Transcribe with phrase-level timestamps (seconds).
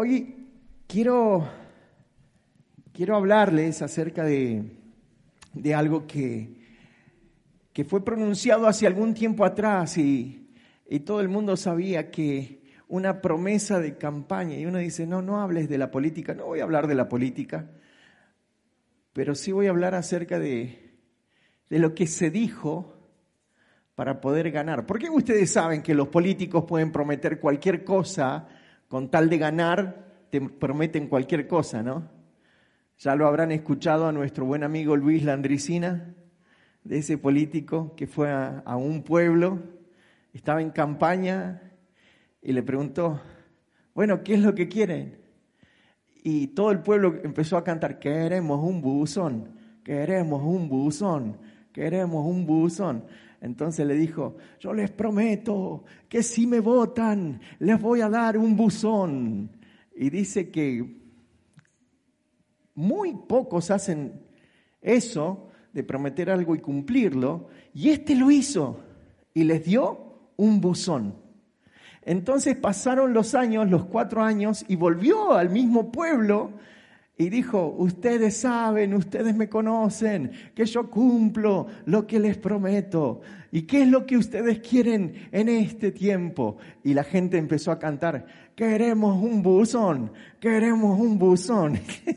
[0.00, 0.46] Hoy
[0.86, 1.48] quiero,
[2.92, 4.76] quiero hablarles acerca de,
[5.52, 6.54] de algo que,
[7.72, 10.52] que fue pronunciado hace algún tiempo atrás y,
[10.88, 15.40] y todo el mundo sabía que una promesa de campaña y uno dice, no, no
[15.40, 17.68] hables de la política, no voy a hablar de la política,
[19.12, 20.92] pero sí voy a hablar acerca de,
[21.68, 22.94] de lo que se dijo
[23.96, 24.86] para poder ganar.
[24.86, 28.46] ¿Por qué ustedes saben que los políticos pueden prometer cualquier cosa
[28.88, 30.26] con tal de ganar?
[30.30, 32.10] Te prometen cualquier cosa, ¿no?
[32.98, 36.14] Ya lo habrán escuchado a nuestro buen amigo Luis Landricina,
[36.82, 39.60] de ese político que fue a, a un pueblo,
[40.32, 41.62] estaba en campaña
[42.42, 43.20] y le preguntó,
[43.94, 45.18] bueno, ¿qué es lo que quieren?
[46.30, 51.38] y todo el pueblo empezó a cantar, queremos un buzón, queremos un buzón,
[51.72, 53.04] queremos un buzón.
[53.40, 58.56] Entonces le dijo, yo les prometo que si me votan, les voy a dar un
[58.56, 59.50] buzón.
[59.94, 60.96] Y dice que
[62.74, 64.20] muy pocos hacen
[64.80, 68.80] eso de prometer algo y cumplirlo, y este lo hizo
[69.34, 71.14] y les dio un buzón.
[72.02, 76.52] Entonces pasaron los años, los cuatro años, y volvió al mismo pueblo
[77.20, 83.22] y dijo, ustedes saben, ustedes me conocen, que yo cumplo lo que les prometo.
[83.50, 86.58] ¿Y qué es lo que ustedes quieren en este tiempo?
[86.84, 88.24] Y la gente empezó a cantar,
[88.54, 91.80] queremos un buzón, queremos un buzón.
[92.06, 92.10] y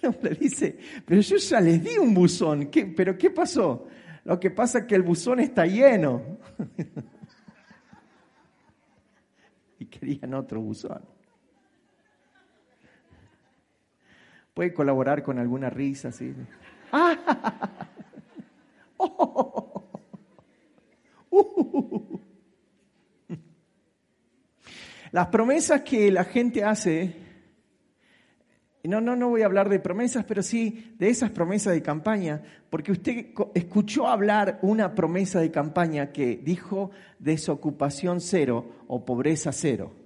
[0.00, 3.88] el hombre dice, pero yo ya les di un buzón, ¿Qué, ¿pero qué pasó?
[4.24, 6.22] Lo que pasa es que el buzón está lleno.
[9.78, 11.17] y querían otro buzón.
[14.58, 16.34] Puede colaborar con alguna risa, ¿sí?
[25.12, 27.14] Las promesas que la gente hace,
[28.82, 32.42] no, no, no voy a hablar de promesas, pero sí de esas promesas de campaña,
[32.68, 39.97] porque usted escuchó hablar una promesa de campaña que dijo desocupación cero o pobreza cero.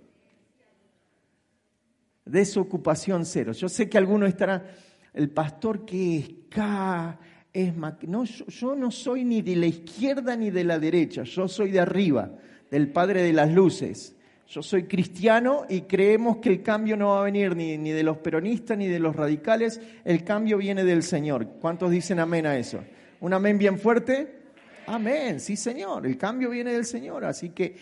[2.25, 3.53] Desocupación cero.
[3.53, 4.65] Yo sé que alguno estará,
[5.13, 7.19] el pastor que es K,
[7.53, 7.75] es
[8.07, 11.71] no, yo, yo no soy ni de la izquierda ni de la derecha, yo soy
[11.71, 12.31] de arriba,
[12.71, 14.17] del Padre de las Luces.
[14.53, 18.03] Yo soy cristiano y creemos que el cambio no va a venir ni, ni, de
[18.03, 21.47] los peronistas ni de los radicales, el cambio viene del Señor.
[21.59, 22.85] ¿Cuántos dicen amén a eso?
[23.21, 24.43] ¿Un amén bien fuerte?
[24.87, 27.25] Amén, sí Señor, el cambio viene del Señor.
[27.25, 27.77] Así que,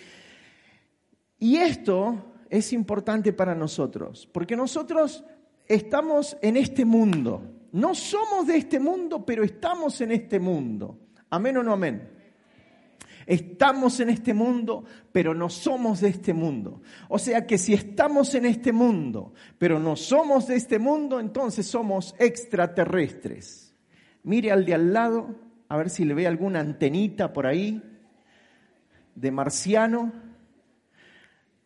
[1.40, 5.24] y esto es importante para nosotros, porque nosotros
[5.66, 7.42] estamos en este mundo.
[7.72, 10.98] No somos de este mundo, pero estamos en este mundo.
[11.30, 12.10] Amén o no amén.
[13.24, 16.82] Estamos en este mundo, pero no somos de este mundo.
[17.08, 21.66] O sea que si estamos en este mundo, pero no somos de este mundo, entonces
[21.66, 23.76] somos extraterrestres.
[24.24, 25.36] Mire al de al lado,
[25.68, 27.80] a ver si le ve alguna antenita por ahí
[29.14, 30.29] de marciano.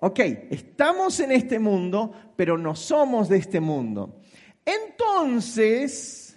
[0.07, 0.21] Ok,
[0.51, 4.21] estamos en este mundo, pero no somos de este mundo.
[4.63, 6.37] Entonces,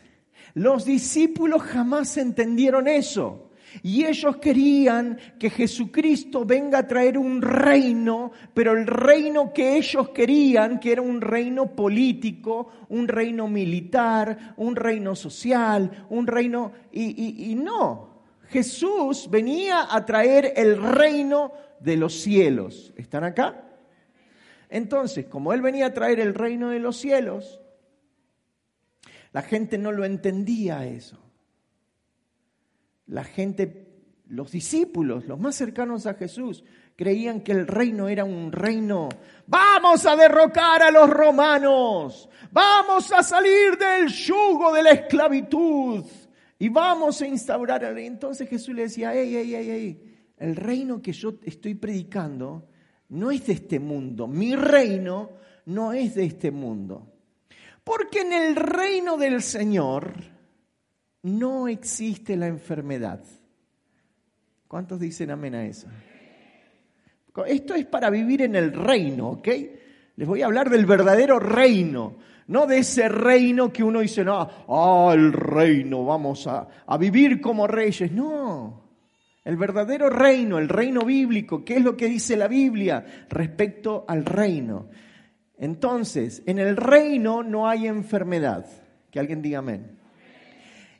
[0.53, 3.51] los discípulos jamás entendieron eso.
[3.83, 10.11] Y ellos querían que Jesucristo venga a traer un reino, pero el reino que ellos
[10.11, 16.71] querían, que era un reino político, un reino militar, un reino social, un reino...
[16.93, 18.16] Y, y, no,
[18.49, 22.93] Jesús venía a traer el reino de los cielos.
[22.97, 23.63] ¿Están acá?
[24.69, 27.61] Entonces, como Él venía a traer el reino de los cielos,
[29.31, 31.19] la gente no lo entendía eso
[33.07, 33.87] la gente,
[34.27, 36.63] los discípulos, los más cercanos a Jesús,
[36.95, 39.09] creían que el reino era un reino,
[39.45, 46.05] vamos a derrocar a los romanos, vamos a salir del yugo de la esclavitud
[46.59, 47.83] y vamos a instaurar.
[47.97, 52.69] Entonces Jesús le decía, hey, hey, hey, hey, el reino que yo estoy predicando
[53.09, 55.31] no es de este mundo, mi reino
[55.65, 57.13] no es de este mundo.
[57.83, 60.13] Porque en el reino del Señor,
[61.27, 63.23] no existe la enfermedad.
[64.67, 65.87] ¿Cuántos dicen amén a eso?
[67.45, 69.47] Esto es para vivir en el reino, ¿ok?
[70.15, 74.49] Les voy a hablar del verdadero reino, no de ese reino que uno dice, no,
[74.67, 78.11] ah, el reino, vamos a, a vivir como reyes.
[78.11, 78.83] No,
[79.43, 84.25] el verdadero reino, el reino bíblico, ¿qué es lo que dice la Biblia respecto al
[84.25, 84.87] reino?
[85.57, 88.65] Entonces, en el reino no hay enfermedad.
[89.09, 89.97] Que alguien diga amén.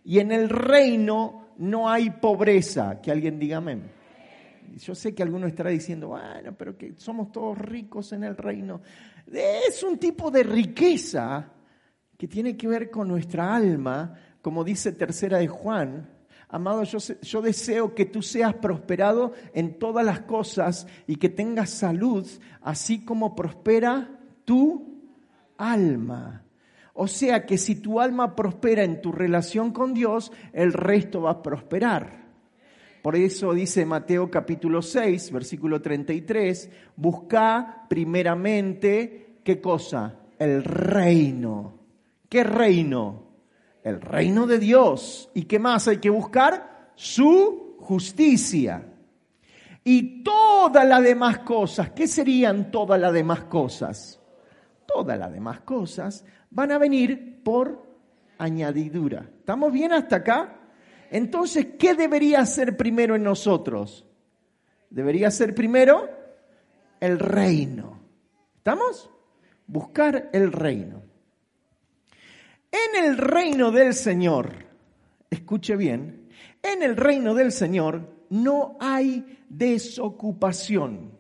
[0.03, 3.01] Y en el reino no hay pobreza.
[3.01, 3.83] Que alguien diga amén.
[4.77, 8.81] Yo sé que alguno estará diciendo, bueno, pero que somos todos ricos en el reino.
[9.31, 11.51] Es un tipo de riqueza
[12.18, 16.09] que tiene que ver con nuestra alma, como dice tercera de Juan.
[16.50, 21.69] Amado, yo, yo deseo que tú seas prosperado en todas las cosas y que tengas
[21.69, 22.25] salud,
[22.62, 25.01] así como prospera tu
[25.57, 26.44] alma.
[26.94, 31.31] O sea que si tu alma prospera en tu relación con Dios, el resto va
[31.31, 32.26] a prosperar.
[33.07, 40.13] Por eso dice Mateo capítulo 6, versículo 33, busca primeramente, ¿qué cosa?
[40.38, 41.74] El reino.
[42.27, 43.24] ¿Qué reino?
[43.81, 45.30] El reino de Dios.
[45.33, 46.92] ¿Y qué más hay que buscar?
[46.95, 48.86] Su justicia.
[49.86, 54.19] Y todas las demás cosas, ¿qué serían todas las demás cosas?
[54.86, 57.88] Todas las demás cosas van a venir por
[58.38, 59.30] añadidura.
[59.39, 60.56] ¿Estamos bien hasta acá?
[61.12, 64.06] Entonces, ¿qué debería ser primero en nosotros?
[64.89, 66.09] Debería ser primero
[67.00, 68.00] el reino.
[68.57, 69.09] ¿Estamos?
[69.65, 71.04] Buscar el reino.
[72.71, 74.51] En el reino del Señor,
[75.30, 76.30] escuche bien,
[76.62, 81.18] en el reino del Señor no hay desocupación.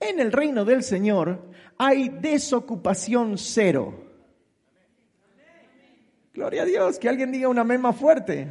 [0.00, 4.04] En el reino del Señor hay desocupación cero.
[6.32, 8.48] Gloria a Dios, que alguien diga una amén más fuerte.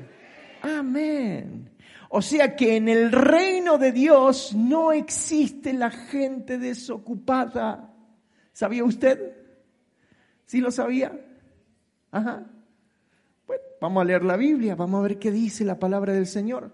[0.63, 1.69] Amén.
[2.09, 7.93] O sea que en el reino de Dios no existe la gente desocupada.
[8.53, 9.35] ¿Sabía usted?
[10.45, 11.19] ¿Sí lo sabía?
[12.11, 12.45] Ajá.
[13.45, 16.71] Bueno, vamos a leer la Biblia, vamos a ver qué dice la palabra del Señor.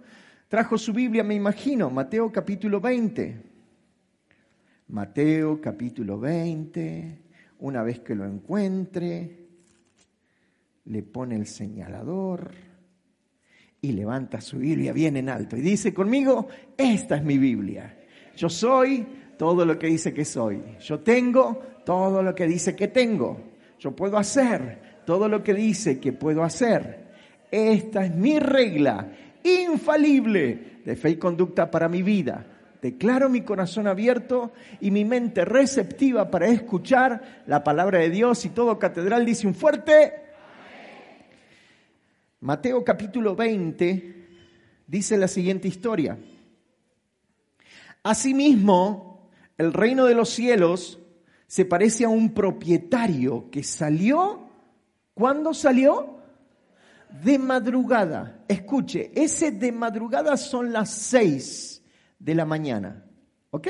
[0.49, 3.41] Trajo su Biblia, me imagino, Mateo capítulo 20.
[4.89, 7.21] Mateo capítulo 20.
[7.59, 9.47] Una vez que lo encuentre,
[10.85, 12.68] le pone el señalador
[13.81, 16.47] y levanta su Biblia bien en alto y dice conmigo,
[16.77, 17.97] esta es mi Biblia.
[18.35, 19.05] Yo soy
[19.37, 20.61] todo lo que dice que soy.
[20.81, 23.39] Yo tengo todo lo que dice que tengo.
[23.79, 27.07] Yo puedo hacer todo lo que dice que puedo hacer.
[27.49, 29.07] Esta es mi regla
[29.43, 32.45] infalible de fe y conducta para mi vida.
[32.81, 38.49] Declaro mi corazón abierto y mi mente receptiva para escuchar la palabra de Dios y
[38.49, 40.28] todo catedral dice un fuerte
[42.41, 44.27] Mateo capítulo 20
[44.87, 46.17] dice la siguiente historia.
[48.01, 50.99] Asimismo, el reino de los cielos
[51.47, 54.47] se parece a un propietario que salió,
[55.13, 56.19] ¿cuándo salió?
[57.23, 58.45] De madrugada.
[58.47, 61.83] Escuche, ese de madrugada son las seis
[62.19, 63.03] de la mañana.
[63.49, 63.67] ¿Ok?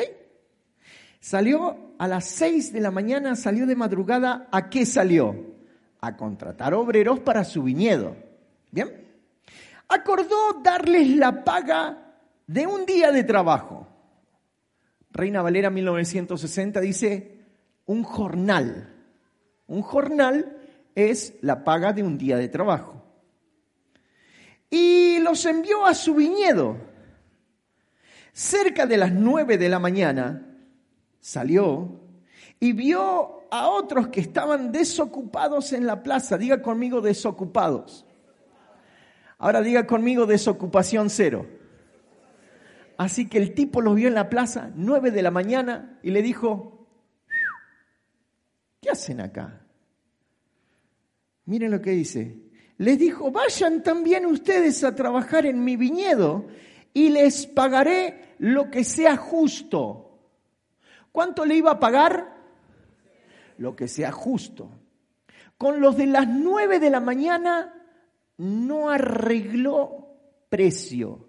[1.20, 4.48] Salió a las seis de la mañana, salió de madrugada.
[4.52, 5.56] ¿A qué salió?
[6.02, 8.29] A contratar obreros para su viñedo.
[8.72, 9.08] Bien.
[9.88, 13.88] Acordó darles la paga de un día de trabajo.
[15.12, 17.40] Reina Valera 1960 dice
[17.86, 18.96] un jornal.
[19.68, 20.58] Un jornal
[20.96, 23.04] es la paga de un día de trabajo.
[24.70, 26.78] Y los envió a su viñedo.
[28.32, 30.56] Cerca de las nueve de la mañana
[31.20, 32.00] salió
[32.60, 36.38] y vio a otros que estaban desocupados en la plaza.
[36.38, 38.06] Diga conmigo desocupados.
[39.40, 41.48] Ahora diga conmigo desocupación cero.
[42.98, 46.22] Así que el tipo los vio en la plaza, nueve de la mañana, y le
[46.22, 46.86] dijo,
[48.82, 49.62] ¿qué hacen acá?
[51.46, 52.38] Miren lo que dice.
[52.78, 56.48] Les dijo, vayan también ustedes a trabajar en mi viñedo
[56.94, 60.20] y les pagaré lo que sea justo.
[61.14, 62.36] ¿Cuánto le iba a pagar?
[63.58, 64.70] Lo que sea justo.
[65.58, 67.79] Con los de las nueve de la mañana
[68.40, 70.08] no arregló
[70.48, 71.28] precio,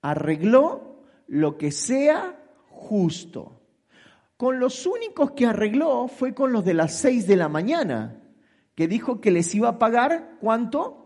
[0.00, 2.40] arregló lo que sea
[2.70, 3.60] justo.
[4.36, 8.22] Con los únicos que arregló fue con los de las seis de la mañana,
[8.76, 11.04] que dijo que les iba a pagar cuánto?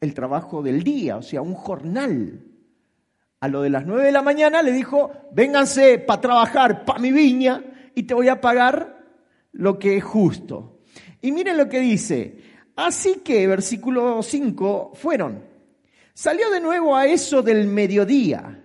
[0.00, 2.44] El trabajo del día, o sea, un jornal.
[3.38, 7.12] A lo de las nueve de la mañana le dijo, vénganse para trabajar para mi
[7.12, 7.62] viña
[7.94, 9.06] y te voy a pagar
[9.52, 10.79] lo que es justo.
[11.22, 12.36] Y miren lo que dice.
[12.76, 15.44] Así que, versículo 5, fueron.
[16.14, 18.62] Salió de nuevo a eso del mediodía.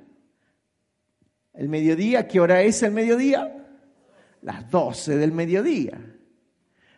[1.53, 3.65] El mediodía, ¿qué hora es el mediodía?
[4.41, 5.99] Las 12 del mediodía.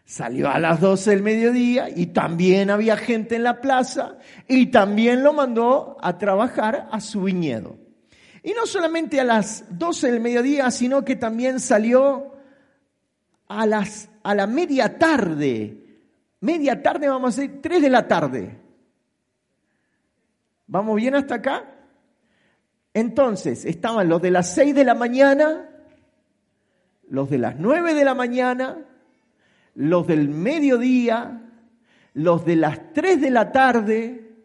[0.03, 5.21] Salió a las 12 del mediodía y también había gente en la plaza y también
[5.21, 7.77] lo mandó a trabajar a su viñedo.
[8.41, 12.36] Y no solamente a las 12 del mediodía, sino que también salió
[13.47, 15.83] a, las, a la media tarde.
[16.39, 18.57] Media tarde, vamos a decir, 3 de la tarde.
[20.67, 21.65] ¿Vamos bien hasta acá?
[22.93, 25.69] Entonces, estaban los de las 6 de la mañana,
[27.09, 28.85] los de las 9 de la mañana,
[29.75, 31.43] los del mediodía,
[32.13, 34.35] los de las 3 de la tarde.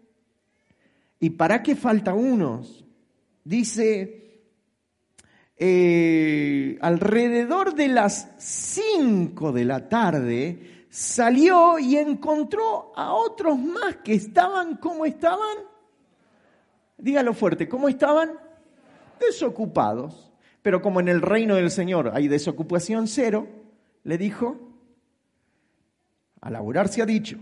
[1.18, 2.85] ¿Y para qué falta unos?
[3.44, 4.22] Dice,
[5.56, 14.14] eh, alrededor de las 5 de la tarde salió y encontró a otros más que
[14.14, 15.59] estaban, ¿cómo estaban?
[16.99, 18.32] Dígalo fuerte, ¿cómo estaban?
[19.18, 20.32] Desocupados.
[20.62, 23.49] Pero como en el reino del Señor hay desocupación cero,
[24.04, 24.56] le dijo,
[26.40, 27.38] a laburar se ha dicho,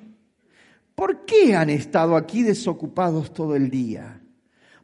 [0.95, 4.23] ¿por qué han estado aquí desocupados todo el día?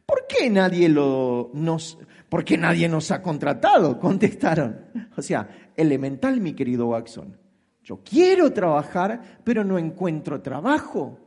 [0.05, 1.97] ¿Por qué nadie lo nos
[2.29, 3.99] por qué nadie nos ha contratado?
[4.01, 4.85] contestaron.
[5.15, 7.37] O sea, elemental, mi querido Watson.
[7.83, 11.19] Yo quiero trabajar, pero no encuentro trabajo,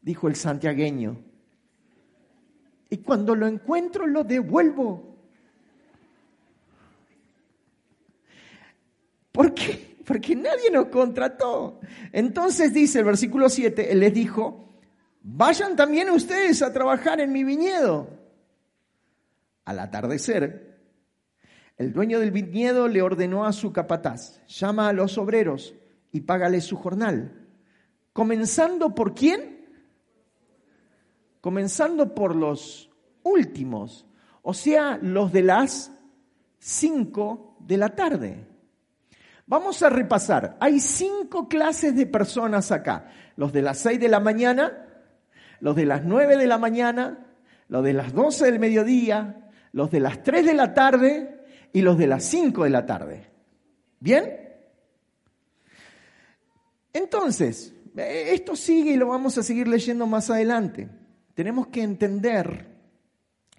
[0.00, 1.22] dijo el santiagueño.
[2.88, 5.16] Y cuando lo encuentro lo devuelvo.
[9.30, 9.98] ¿Por qué?
[10.06, 11.80] Porque nadie nos contrató.
[12.12, 14.70] Entonces dice el versículo 7, él les dijo,
[15.20, 18.15] vayan también ustedes a trabajar en mi viñedo.
[19.66, 20.80] Al atardecer,
[21.76, 25.74] el dueño del viñedo le ordenó a su capataz, llama a los obreros
[26.12, 27.46] y págale su jornal.
[28.12, 29.66] ¿Comenzando por quién?
[31.40, 32.90] Comenzando por los
[33.24, 34.06] últimos,
[34.40, 35.92] o sea, los de las
[36.58, 38.46] cinco de la tarde.
[39.46, 40.56] Vamos a repasar.
[40.60, 43.10] Hay cinco clases de personas acá.
[43.36, 44.86] Los de las seis de la mañana,
[45.60, 47.26] los de las nueve de la mañana,
[47.68, 49.45] los de las doce del mediodía,
[49.76, 51.38] los de las 3 de la tarde
[51.70, 53.26] y los de las 5 de la tarde.
[54.00, 54.40] ¿Bien?
[56.94, 60.88] Entonces, eh, esto sigue y lo vamos a seguir leyendo más adelante.
[61.34, 62.74] Tenemos que entender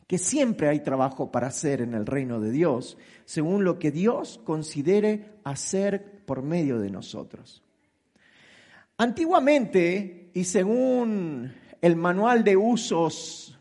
[0.07, 4.41] que siempre hay trabajo para hacer en el reino de Dios, según lo que Dios
[4.43, 7.61] considere hacer por medio de nosotros.
[8.97, 13.56] Antiguamente, y según el manual de usos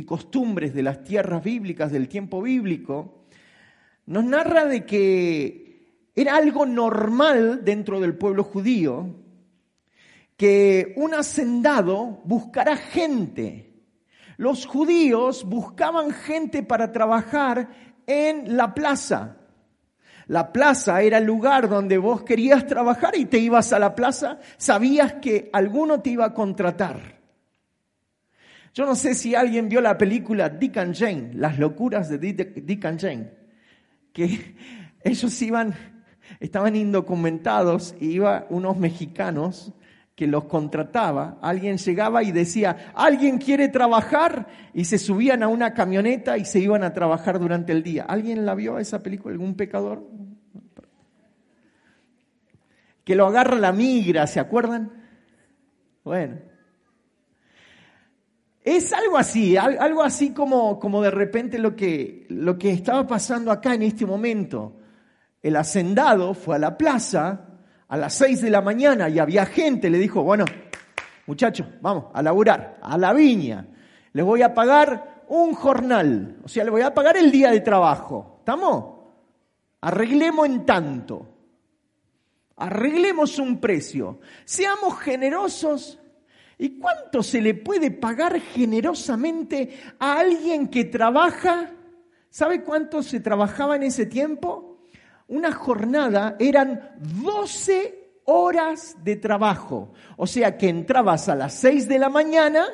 [0.00, 3.26] y costumbres de las tierras bíblicas del tiempo bíblico,
[4.06, 9.14] nos narra de que era algo normal dentro del pueblo judío
[10.36, 13.74] que un hacendado buscara gente.
[14.38, 17.68] Los judíos buscaban gente para trabajar
[18.06, 19.36] en la plaza.
[20.28, 24.38] La plaza era el lugar donde vos querías trabajar y te ibas a la plaza,
[24.56, 27.19] sabías que alguno te iba a contratar.
[28.72, 32.84] Yo no sé si alguien vio la película Dick and Jane, las locuras de Dick
[32.84, 33.30] and Jane,
[34.12, 34.56] que
[35.02, 35.74] ellos iban,
[36.38, 39.72] estaban indocumentados y iban unos mexicanos
[40.14, 44.48] que los contrataba, alguien llegaba y decía, ¿alguien quiere trabajar?
[44.74, 48.04] Y se subían a una camioneta y se iban a trabajar durante el día.
[48.04, 49.32] ¿Alguien la vio esa película?
[49.32, 50.06] ¿Algún pecador?
[53.02, 54.92] Que lo agarra la migra, ¿se acuerdan?
[56.04, 56.36] Bueno,
[58.76, 63.50] es algo así, algo así como, como de repente lo que, lo que estaba pasando
[63.50, 64.76] acá en este momento.
[65.42, 67.46] El hacendado fue a la plaza
[67.90, 70.44] a las seis de la mañana y había gente, le dijo, bueno,
[71.26, 73.66] muchachos, vamos a laburar, a la viña.
[74.12, 77.60] Les voy a pagar un jornal, o sea, les voy a pagar el día de
[77.60, 78.36] trabajo.
[78.38, 79.00] ¿Estamos?
[79.80, 81.26] Arreglemos en tanto.
[82.56, 84.20] Arreglemos un precio.
[84.44, 85.99] Seamos generosos
[86.62, 91.70] ¿Y cuánto se le puede pagar generosamente a alguien que trabaja?
[92.28, 94.82] ¿Sabe cuánto se trabajaba en ese tiempo?
[95.28, 99.94] Una jornada eran 12 horas de trabajo.
[100.18, 102.66] O sea que entrabas a las 6 de la mañana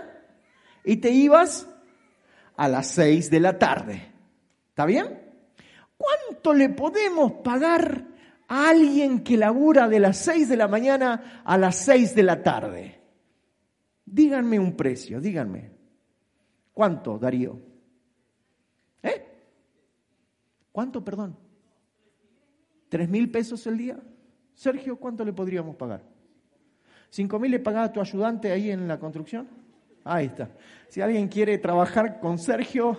[0.84, 1.68] y te ibas
[2.56, 4.02] a las 6 de la tarde.
[4.70, 5.16] ¿Está bien?
[5.96, 8.02] ¿Cuánto le podemos pagar
[8.48, 12.42] a alguien que labura de las 6 de la mañana a las 6 de la
[12.42, 12.95] tarde?
[14.06, 15.72] Díganme un precio, díganme.
[16.72, 17.60] ¿Cuánto, Darío?
[19.02, 19.26] ¿Eh?
[20.70, 21.36] ¿Cuánto, perdón?
[22.88, 23.98] ¿Tres mil pesos el día?
[24.54, 26.02] Sergio, ¿cuánto le podríamos pagar?
[27.10, 29.48] ¿Cinco mil le pagaba a tu ayudante ahí en la construcción?
[30.04, 30.50] Ahí está.
[30.88, 32.96] Si alguien quiere trabajar con Sergio,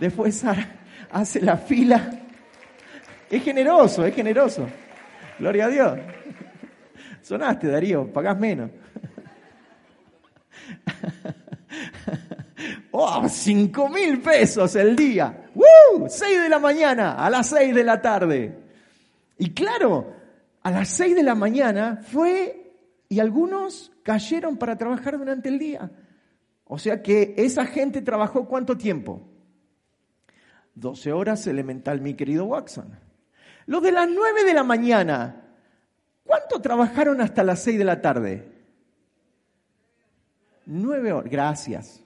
[0.00, 0.42] después
[1.10, 2.22] hace la fila.
[3.28, 4.66] Es generoso, es generoso.
[5.38, 5.98] Gloria a Dios.
[7.20, 8.70] Sonaste, Darío, pagás menos.
[12.90, 13.28] ¡Oh!
[13.28, 15.50] Cinco mil pesos el día.
[15.54, 16.08] ¡Woo!
[16.08, 18.58] Seis de la mañana a las seis de la tarde.
[19.38, 20.14] Y claro,
[20.62, 22.74] a las seis de la mañana fue
[23.08, 25.90] y algunos cayeron para trabajar durante el día.
[26.64, 29.22] O sea que esa gente trabajó cuánto tiempo?
[30.74, 32.98] 12 horas elemental, mi querido Watson.
[33.66, 35.42] Los de las 9 de la mañana,
[36.24, 38.57] ¿cuánto trabajaron hasta las 6 de la tarde?
[40.68, 42.02] 9 horas, gracias.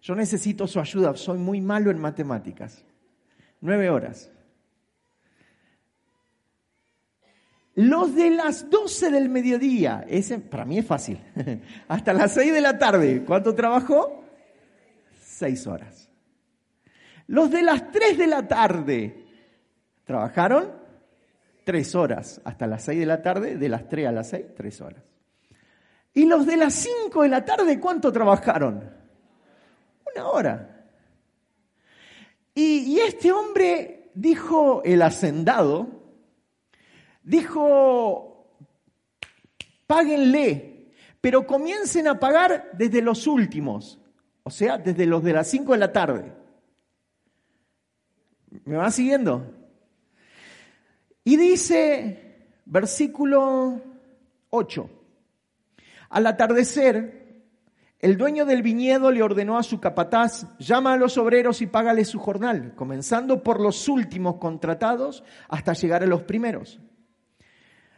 [0.00, 2.84] Yo necesito su ayuda, soy muy malo en matemáticas.
[3.60, 4.30] 9 horas.
[7.74, 11.20] Los de las 12 del mediodía, ese para mí es fácil,
[11.88, 14.24] hasta las 6 de la tarde, ¿cuánto trabajó?
[15.20, 16.08] 6 horas.
[17.26, 19.26] Los de las 3 de la tarde,
[20.04, 20.72] ¿trabajaron?
[21.64, 24.80] 3 horas, hasta las 6 de la tarde, de las 3 a las 6, 3
[24.80, 25.02] horas.
[26.14, 28.92] Y los de las 5 de la tarde, ¿cuánto trabajaron?
[30.14, 30.78] Una hora.
[32.54, 35.86] Y, este hombre dijo, el hacendado,
[37.22, 38.52] dijo,
[39.86, 44.00] páguenle, pero comiencen a pagar desde los últimos,
[44.42, 46.32] o sea, desde los de las 5 de la tarde.
[48.64, 49.54] ¿Me van siguiendo?
[51.22, 53.80] Y dice, versículo
[54.50, 54.90] 8,
[56.08, 57.18] al atardecer,
[58.00, 62.04] el dueño del viñedo le ordenó a su capataz, llama a los obreros y págale
[62.04, 66.80] su jornal, comenzando por los últimos contratados hasta llegar a los primeros.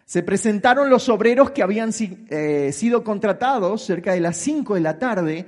[0.07, 4.99] Se presentaron los obreros que habían eh, sido contratados cerca de las 5 de la
[4.99, 5.47] tarde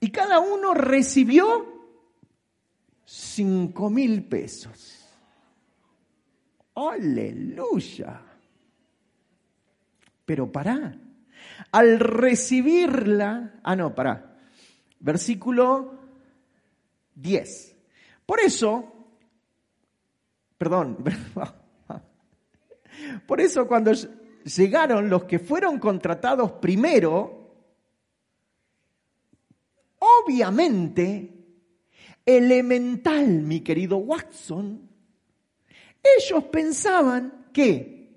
[0.00, 1.92] y cada uno recibió
[3.04, 5.06] 5 mil pesos.
[6.74, 8.22] Aleluya.
[10.24, 10.96] Pero pará,
[11.72, 14.36] al recibirla, ah no, pará,
[14.98, 15.98] versículo
[17.14, 17.76] 10.
[18.26, 19.08] Por eso,
[20.58, 20.98] perdón,
[23.26, 23.92] Por eso cuando
[24.44, 27.54] llegaron los que fueron contratados primero,
[29.98, 31.40] obviamente,
[32.24, 34.88] elemental, mi querido Watson,
[36.02, 38.10] ellos pensaban que,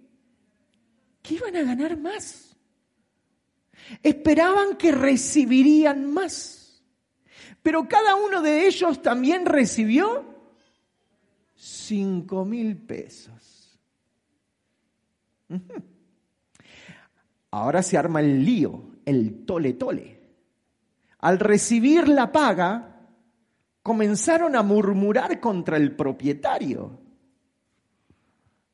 [1.21, 2.52] que iban a ganar más.
[4.01, 6.83] Esperaban que recibirían más.
[7.61, 10.25] Pero cada uno de ellos también recibió
[11.55, 13.79] cinco mil pesos.
[17.51, 20.19] Ahora se arma el lío, el tole tole.
[21.19, 23.07] Al recibir la paga,
[23.81, 26.99] comenzaron a murmurar contra el propietario.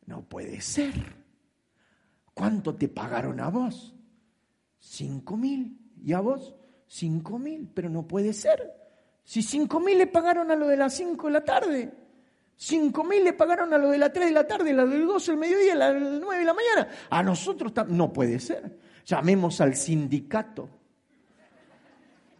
[0.05, 0.93] No puede ser.
[2.33, 3.98] ¿Cuánto te pagaron a vos?
[4.79, 5.77] Cinco mil.
[6.03, 6.55] ¿Y a vos?
[6.87, 7.69] Cinco mil.
[7.73, 8.73] Pero no puede ser.
[9.23, 11.93] Si cinco mil le pagaron a lo de las cinco de la tarde.
[12.55, 15.05] Cinco mil le pagaron a lo de las 3 de la tarde, a lo del
[15.05, 16.89] 12 del mediodía, a las 9 de la mañana.
[17.09, 18.77] A nosotros no puede ser.
[19.05, 20.67] Llamemos al sindicato.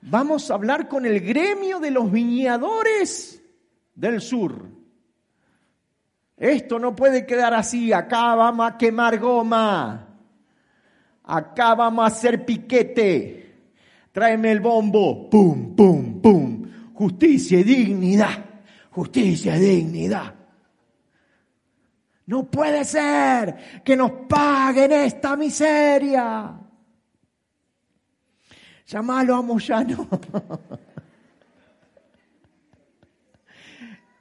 [0.02, 3.42] Vamos a hablar con el gremio de los viñadores
[3.96, 4.66] del sur.
[6.36, 7.94] Esto no puede quedar así.
[7.94, 10.09] Acá vamos a quemar goma.
[11.30, 13.56] Acá vamos a hacer piquete.
[14.12, 15.30] Tráeme el bombo.
[15.30, 16.70] Pum, pum, pum.
[16.94, 18.50] Justicia y dignidad
[18.92, 20.36] justicia y dignidad.
[22.26, 26.60] No puede ser que nos paguen esta miseria.
[28.86, 30.08] Llámalo a Moyano.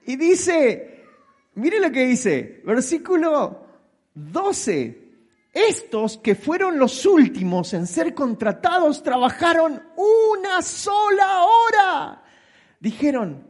[0.07, 1.05] y dice,
[1.57, 3.67] mire lo que dice, versículo
[4.15, 5.08] 12.
[5.53, 12.23] Estos que fueron los últimos en ser contratados trabajaron una sola hora.
[12.81, 13.47] Dijeron,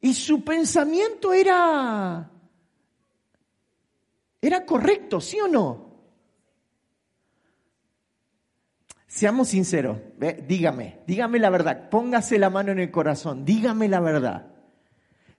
[0.00, 2.30] y su pensamiento era,
[4.40, 5.90] era correcto, ¿sí o no?
[9.06, 9.98] Seamos sinceros,
[10.46, 14.49] dígame, dígame la verdad, póngase la mano en el corazón, dígame la verdad.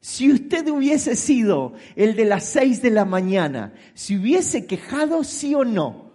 [0.01, 5.55] Si usted hubiese sido el de las seis de la mañana, si hubiese quejado, sí
[5.55, 6.11] o no,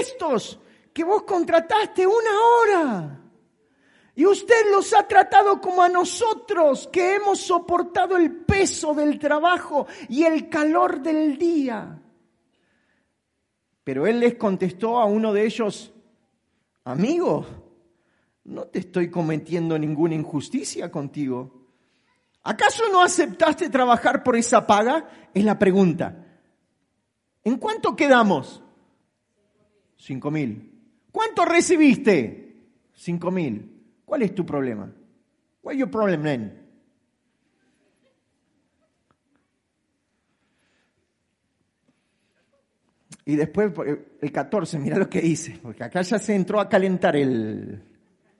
[0.00, 0.58] Estos
[0.92, 3.20] que vos contrataste una hora.
[4.14, 9.86] Y usted los ha tratado como a nosotros, que hemos soportado el peso del trabajo
[10.08, 12.00] y el calor del día.
[13.88, 15.94] Pero él les contestó a uno de ellos,
[16.84, 17.46] amigo,
[18.44, 21.70] no te estoy cometiendo ninguna injusticia contigo.
[22.42, 25.30] ¿Acaso no aceptaste trabajar por esa paga?
[25.32, 26.22] Es la pregunta.
[27.42, 28.62] ¿En cuánto quedamos?
[29.96, 30.70] Cinco mil.
[31.10, 32.68] ¿Cuánto recibiste?
[32.92, 34.02] Cinco mil.
[34.04, 34.92] ¿Cuál es tu problema?
[35.62, 36.26] What is your problem
[43.28, 43.70] Y después
[44.22, 47.82] el 14, mira lo que dice, porque acá ya se entró a calentar el,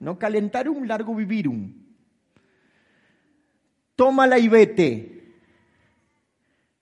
[0.01, 1.75] no calentar un largo vivirum.
[3.95, 5.35] Tómala y vete.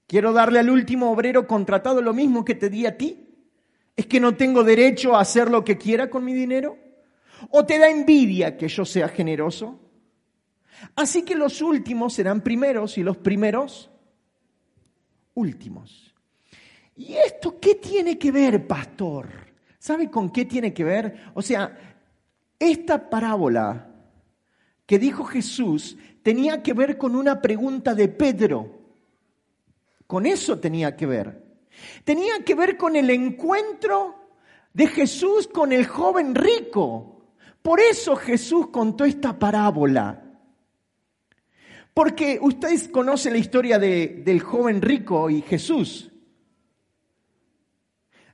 [0.07, 3.27] Quiero darle al último obrero contratado lo mismo que te di a ti.
[3.97, 6.79] ¿Es que no tengo derecho a hacer lo que quiera con mi dinero?
[7.51, 9.81] ¿O te da envidia que yo sea generoso?
[10.95, 13.91] Así que los últimos serán primeros y los primeros
[15.35, 16.16] últimos.
[16.97, 19.29] ¿Y esto qué tiene que ver, pastor?
[19.79, 21.31] ¿Sabe con qué tiene que ver?
[21.35, 21.79] O sea,
[22.59, 23.89] esta parábola
[24.87, 28.79] que dijo Jesús tenía que ver con una pregunta de Pedro.
[30.07, 31.45] Con eso tenía que ver.
[32.05, 34.15] Tenía que ver con el encuentro
[34.73, 37.33] de Jesús con el joven rico.
[37.61, 40.23] Por eso Jesús contó esta parábola.
[41.93, 46.11] Porque ustedes conocen la historia del joven rico y Jesús.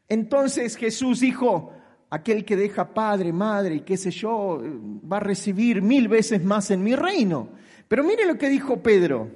[0.08, 1.72] Entonces Jesús dijo,
[2.10, 4.60] aquel que deja padre, madre y qué sé yo,
[5.10, 7.48] va a recibir mil veces más en mi reino.
[7.88, 9.30] Pero mire lo que dijo Pedro,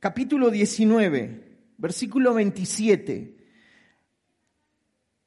[0.00, 3.36] capítulo 19, versículo 27.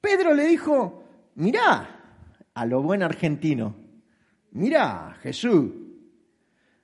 [0.01, 1.03] Pedro le dijo,
[1.35, 2.19] mirá,
[2.53, 3.75] a lo buen argentino,
[4.51, 5.71] mirá, Jesús,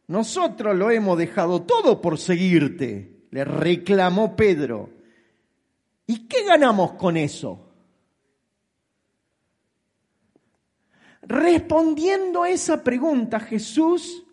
[0.08, 4.92] nosotros lo hemos dejado todo por seguirte, le reclamó Pedro.
[6.06, 7.70] ¿Y qué ganamos con eso?
[11.22, 14.26] Respondiendo a esa pregunta, Jesús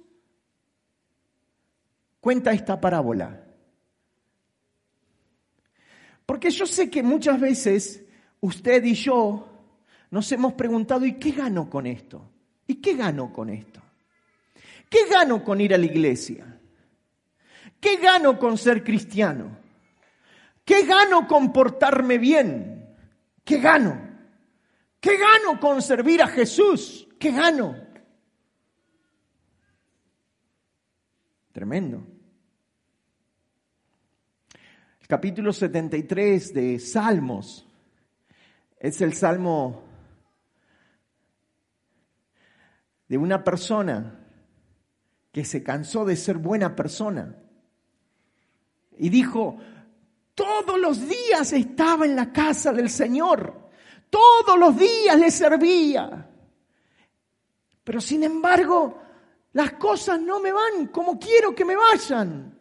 [2.20, 3.44] cuenta esta parábola.
[6.26, 8.04] Porque yo sé que muchas veces
[8.40, 9.46] usted y yo
[10.11, 12.28] nos hemos preguntado, ¿y qué gano con esto?
[12.66, 13.80] ¿Y qué gano con esto?
[14.88, 16.61] ¿Qué gano con ir a la iglesia?
[17.80, 19.59] ¿Qué gano con ser cristiano?
[20.70, 22.94] ¿Qué gano con portarme bien?
[23.42, 24.00] ¿Qué gano?
[25.00, 27.09] ¿Qué gano con servir a Jesús?
[27.18, 27.74] ¿Qué gano?
[31.50, 32.06] Tremendo.
[35.00, 37.66] El capítulo 73 de Salmos
[38.78, 39.83] es el salmo
[43.09, 44.20] de una persona
[45.33, 47.35] que se cansó de ser buena persona
[48.96, 49.59] y dijo,
[50.40, 53.70] todos los días estaba en la casa del Señor.
[54.09, 56.31] Todos los días le servía.
[57.85, 59.03] Pero sin embargo,
[59.53, 62.59] las cosas no me van como quiero que me vayan.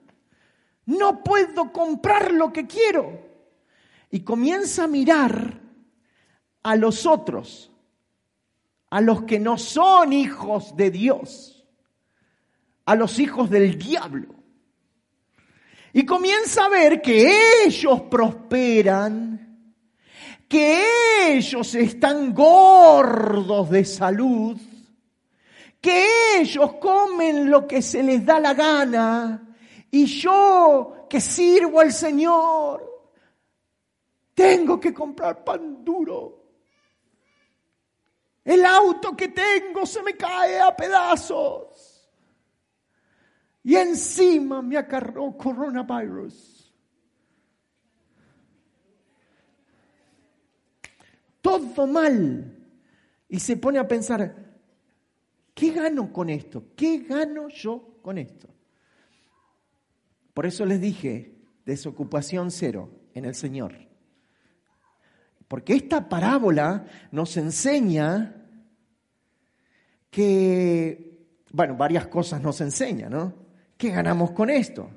[0.88, 3.18] No puedo comprar lo que quiero.
[4.12, 5.62] Y comienza a mirar
[6.64, 7.72] a los otros,
[8.90, 11.66] a los que no son hijos de Dios,
[12.84, 14.39] a los hijos del diablo
[15.94, 19.74] y comienza a ver que ellos prosperan,
[20.48, 24.58] que ellos están gordos de salud,
[25.82, 29.56] que ellos comen lo que se les da la gana
[29.92, 32.90] y yo que sirvo al Señor
[34.40, 36.40] tengo que comprar pan duro.
[38.46, 41.69] El auto que tengo se me cae a pedazos.
[43.64, 46.74] Y encima me acarró coronavirus.
[51.42, 52.56] Todo mal.
[53.28, 54.36] Y se pone a pensar,
[55.54, 56.72] ¿qué gano con esto?
[56.76, 58.50] ¿Qué gano yo con esto?
[60.34, 63.76] Por eso les dije, desocupación cero en el Señor.
[65.48, 68.48] Porque esta parábola nos enseña
[70.10, 73.49] que, bueno, varias cosas nos enseña, ¿no?
[73.80, 74.90] ¿Qué ganamos con esto?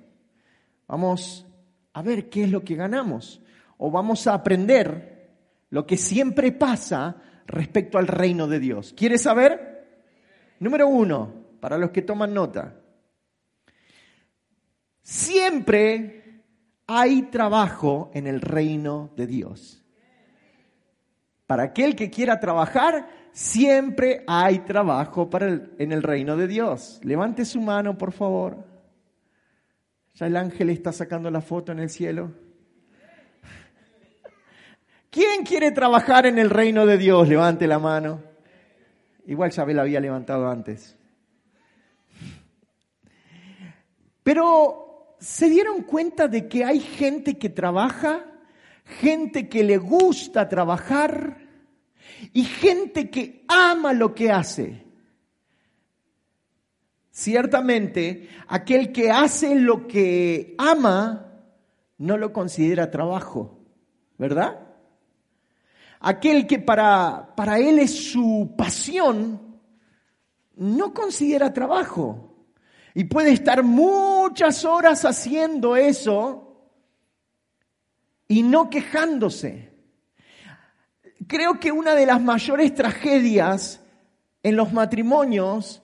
[0.88, 1.46] Vamos
[1.92, 3.40] a ver qué es lo que ganamos.
[3.78, 5.30] O vamos a aprender
[5.70, 7.14] lo que siempre pasa
[7.46, 8.92] respecto al reino de Dios.
[8.96, 10.02] ¿Quieres saber?
[10.58, 12.74] Número uno, para los que toman nota.
[15.00, 16.42] Siempre
[16.88, 19.84] hay trabajo en el reino de Dios.
[21.46, 25.46] Para aquel que quiera trabajar, siempre hay trabajo para
[25.78, 26.98] en el reino de Dios.
[27.04, 28.71] Levante su mano, por favor.
[30.14, 32.32] Ya el ángel está sacando la foto en el cielo.
[35.10, 37.28] ¿Quién quiere trabajar en el reino de Dios?
[37.28, 38.22] Levante la mano.
[39.26, 40.96] Igual ya había levantado antes.
[44.22, 48.24] Pero se dieron cuenta de que hay gente que trabaja,
[48.84, 51.38] gente que le gusta trabajar
[52.32, 54.84] y gente que ama lo que hace.
[57.14, 61.30] Ciertamente, aquel que hace lo que ama
[61.98, 63.60] no lo considera trabajo,
[64.16, 64.60] ¿verdad?
[66.00, 69.58] Aquel que para, para él es su pasión,
[70.56, 72.46] no considera trabajo.
[72.94, 76.66] Y puede estar muchas horas haciendo eso
[78.26, 79.70] y no quejándose.
[81.26, 83.82] Creo que una de las mayores tragedias
[84.42, 85.82] en los matrimonios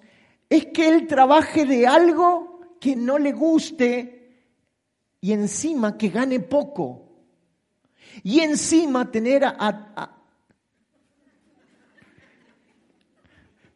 [0.49, 4.19] es que él trabaje de algo que no le guste
[5.21, 7.05] y encima que gane poco.
[8.23, 10.15] Y encima tener a...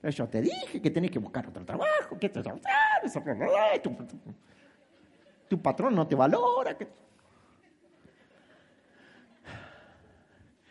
[0.02, 3.96] Yo te dije que tenés que buscar otro trabajo, que tu,
[5.48, 6.76] tu patrón no te valora.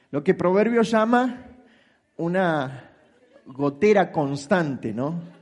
[0.10, 1.46] Lo que Proverbio llama
[2.18, 2.92] una
[3.46, 5.41] gotera constante, ¿no?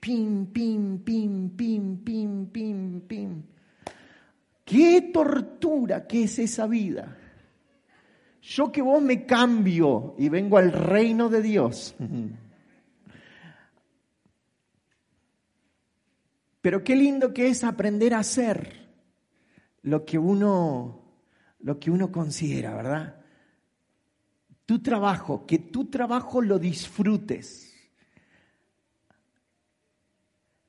[0.00, 3.42] Pim, pim, pim, pim, pim, pim, pim.
[4.64, 7.16] Qué tortura que es esa vida.
[8.42, 11.94] Yo que vos me cambio y vengo al reino de Dios.
[16.60, 18.88] Pero qué lindo que es aprender a hacer
[19.82, 21.04] lo que uno
[21.60, 23.16] lo que uno considera, ¿verdad?
[24.64, 27.74] Tu trabajo, que tu trabajo lo disfrutes.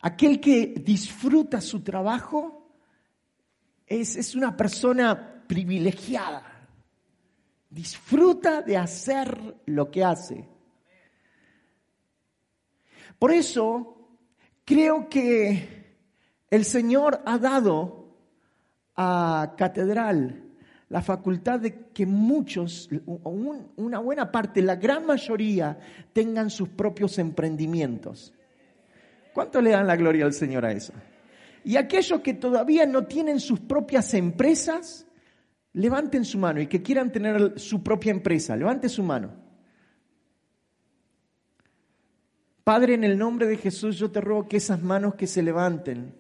[0.02, 2.72] Aquel que disfruta su trabajo
[3.86, 6.44] es, es una persona privilegiada.
[7.70, 10.48] Disfruta de hacer lo que hace.
[13.18, 14.08] Por eso
[14.64, 15.98] creo que
[16.50, 18.16] el Señor ha dado
[18.96, 20.50] a Catedral
[20.90, 22.90] la facultad de que muchos,
[23.76, 25.78] una buena parte, la gran mayoría,
[26.14, 28.34] tengan sus propios emprendimientos.
[29.40, 30.92] ¿Cuánto le dan la gloria al Señor a eso?
[31.64, 35.08] Y aquellos que todavía no tienen sus propias empresas,
[35.72, 39.32] levanten su mano y que quieran tener su propia empresa, levanten su mano.
[42.66, 46.14] Padre, en el nombre de Jesús, yo te ruego que esas manos que se levanten,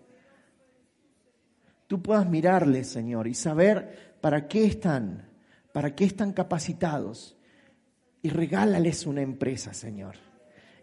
[1.88, 5.27] tú puedas mirarles, Señor, y saber para qué están,
[5.73, 7.36] para qué están capacitados.
[8.21, 10.15] Y regálales una empresa, Señor.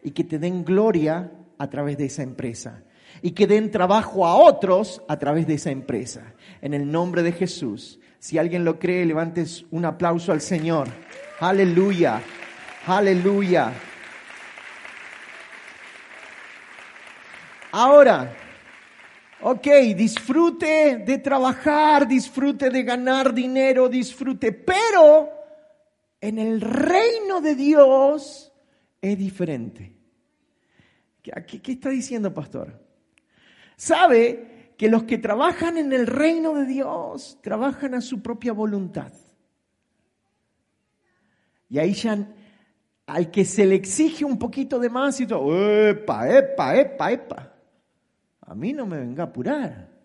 [0.03, 2.83] Y que te den gloria a través de esa empresa
[3.23, 6.35] y que den trabajo a otros a través de esa empresa.
[6.61, 7.99] En el nombre de Jesús.
[8.19, 10.88] Si alguien lo cree, levantes un aplauso al Señor.
[11.40, 12.21] Aleluya.
[12.87, 13.73] Aleluya.
[17.73, 18.35] Ahora,
[19.42, 25.31] ok, disfrute de trabajar, disfrute de ganar dinero, disfrute, pero
[26.21, 28.53] en el reino de Dios
[29.03, 29.95] es diferente.
[31.46, 32.80] ¿Qué, está diciendo, pastor?
[33.76, 39.12] Sabe que los que trabajan en el reino de Dios trabajan a su propia voluntad.
[41.68, 42.26] Y ahí ya
[43.06, 47.52] al que se le exige un poquito de más y todo, epa, epa, epa, epa.
[48.40, 49.96] A mí no me venga a apurar.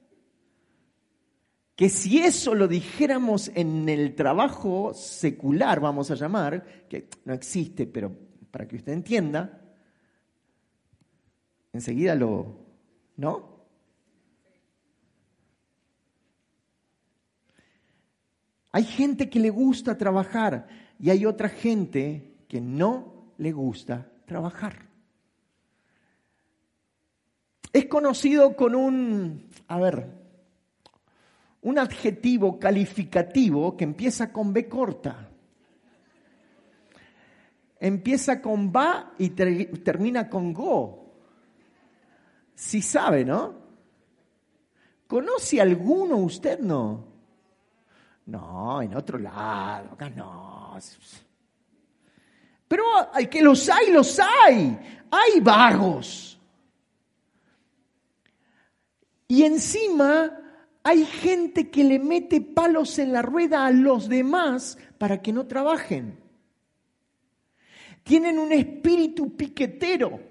[1.75, 7.88] Que si eso lo dijéramos en el trabajo secular, vamos a llamar, que no existe,
[7.88, 8.15] pero
[8.51, 9.61] para que usted entienda,
[11.73, 12.55] enseguida lo,
[13.17, 13.51] ¿no?
[18.71, 20.67] Hay gente que le gusta trabajar
[20.99, 24.88] y hay otra gente que no le gusta trabajar.
[27.73, 30.07] Es conocido con un, a ver,
[31.62, 35.29] un adjetivo calificativo que empieza con B corta.
[37.79, 41.01] Empieza con va y termina con go.
[42.56, 43.56] Si sabe, ¿no?
[45.08, 46.60] ¿Conoce alguno usted?
[46.60, 47.06] No.
[48.28, 50.78] No, en otro lado, acá no.
[52.68, 52.84] Pero
[53.14, 54.80] hay que los hay, los hay.
[55.12, 56.40] Hay vagos.
[59.28, 60.40] Y encima
[60.84, 65.48] hay gente que le mete palos en la rueda a los demás para que no
[65.48, 66.20] trabajen.
[68.04, 70.31] Tienen un espíritu piquetero.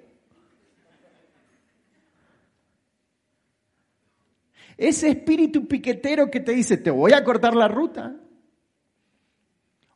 [4.80, 8.16] Ese espíritu piquetero que te dice, te voy a cortar la ruta.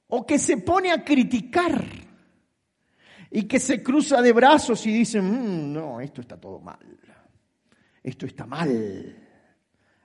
[0.09, 1.83] o que se pone a criticar
[3.31, 6.79] y que se cruza de brazos y dice, mm, no, esto está todo mal,
[8.03, 8.68] esto está mal,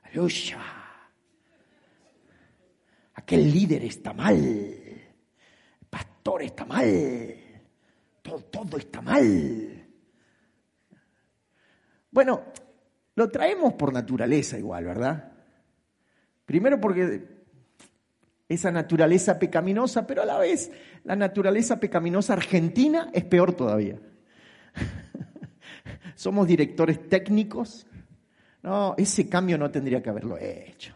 [0.03, 0.63] aleluya,
[3.15, 6.85] aquel líder está mal, el pastor está mal,
[8.21, 9.85] todo, todo está mal.
[12.09, 12.45] Bueno,
[13.19, 15.33] lo traemos por naturaleza igual, ¿verdad?
[16.45, 17.27] Primero porque
[18.47, 20.71] esa naturaleza pecaminosa, pero a la vez
[21.03, 23.99] la naturaleza pecaminosa argentina es peor todavía.
[26.15, 27.85] Somos directores técnicos.
[28.63, 30.95] No, ese cambio no tendría que haberlo hecho.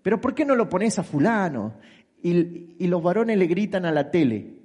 [0.00, 1.74] Pero ¿por qué no lo pones a fulano?
[2.22, 4.62] Y, y los varones le gritan a la tele.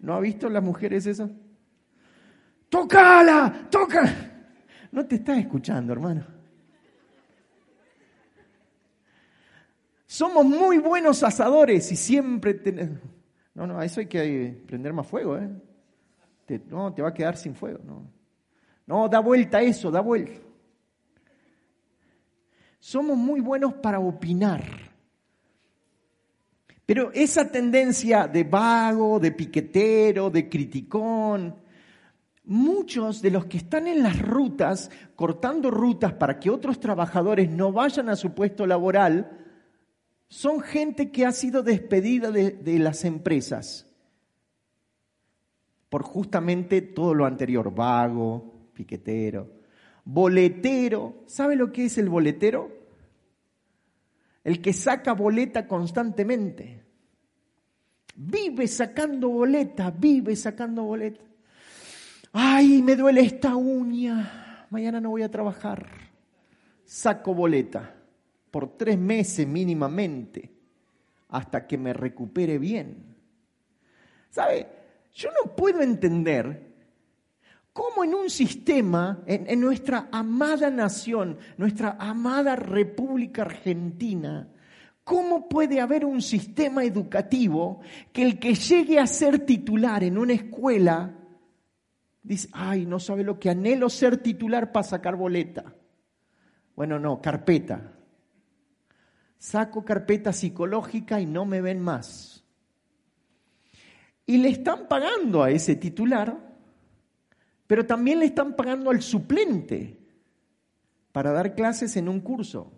[0.00, 1.30] ¿No ha visto las mujeres eso?
[2.68, 3.66] ¡Tócala!
[3.70, 4.25] ¡Toca!
[4.96, 6.24] No te estás escuchando, hermano.
[10.06, 13.00] Somos muy buenos asadores y siempre tenemos...
[13.52, 15.50] No, no, a eso hay que prender más fuego, ¿eh?
[16.70, 18.10] no, te va a quedar sin fuego, no.
[18.86, 20.40] No, da vuelta eso, da vuelta.
[22.78, 24.64] Somos muy buenos para opinar.
[26.86, 31.54] Pero esa tendencia de vago, de piquetero, de criticón,
[32.46, 37.72] muchos de los que están en las rutas, cortando rutas para que otros trabajadores no
[37.72, 39.46] vayan a su puesto laboral,
[40.28, 43.86] son gente que ha sido despedida de, las empresas
[45.88, 49.50] por justamente todo lo anterior, vago, piquetero,
[50.04, 51.22] boletero.
[51.26, 52.70] ¿Sabe lo que es el boletero?
[54.42, 56.84] El que saca boleta constantemente.
[58.16, 61.26] Vive sacando boleta, vive sacando boleta.
[62.38, 65.86] Ay, me duele esta uña, mañana no voy a trabajar.
[66.84, 67.94] Saco boleta
[68.50, 70.52] por tres meses mínimamente
[71.30, 73.16] hasta que me recupere bien.
[74.28, 74.68] ¿Sabe?
[75.14, 76.74] Yo no puedo entender
[77.72, 84.46] cómo en un sistema, en, nuestra amada nación, nuestra amada República Argentina,
[85.04, 87.80] ¿Cómo puede haber un sistema educativo
[88.12, 91.14] que el que llegue a ser titular en una escuela
[92.26, 95.74] dice, ay, no sabe lo que anhelo ser titular para sacar boleta?
[96.74, 97.96] Bueno, no, carpeta
[99.38, 102.44] saco carpeta psicológica y no me ven más.
[104.26, 106.36] Y le están pagando a ese titular,
[107.66, 110.00] pero también le están pagando al suplente
[111.12, 112.72] para dar clases en un curso.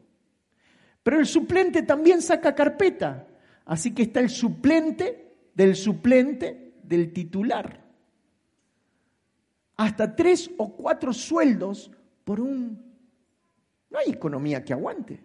[1.03, 3.27] Pero el suplente también saca carpeta,
[3.65, 7.88] así que está el suplente del suplente del titular.
[9.79, 11.91] Hasta tres o cuatro sueldos
[12.25, 12.85] por un...
[13.91, 15.25] No hay economía que aguante.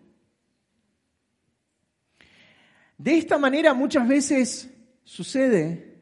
[2.98, 4.70] De esta manera muchas veces
[5.04, 5.98] sucede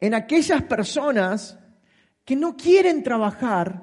[0.00, 1.58] en aquellas personas
[2.24, 3.82] que no quieren trabajar,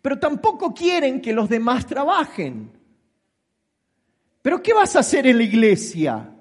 [0.00, 2.72] pero tampoco quieren que los demás trabajen.
[4.40, 6.34] ¿Pero qué vas a hacer en la iglesia?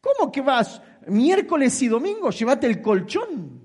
[0.00, 2.30] ¿Cómo que vas miércoles y domingo?
[2.30, 3.57] Llévate el colchón.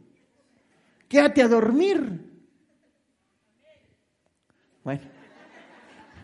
[1.13, 2.19] Quédate a dormir.
[4.84, 5.02] Bueno.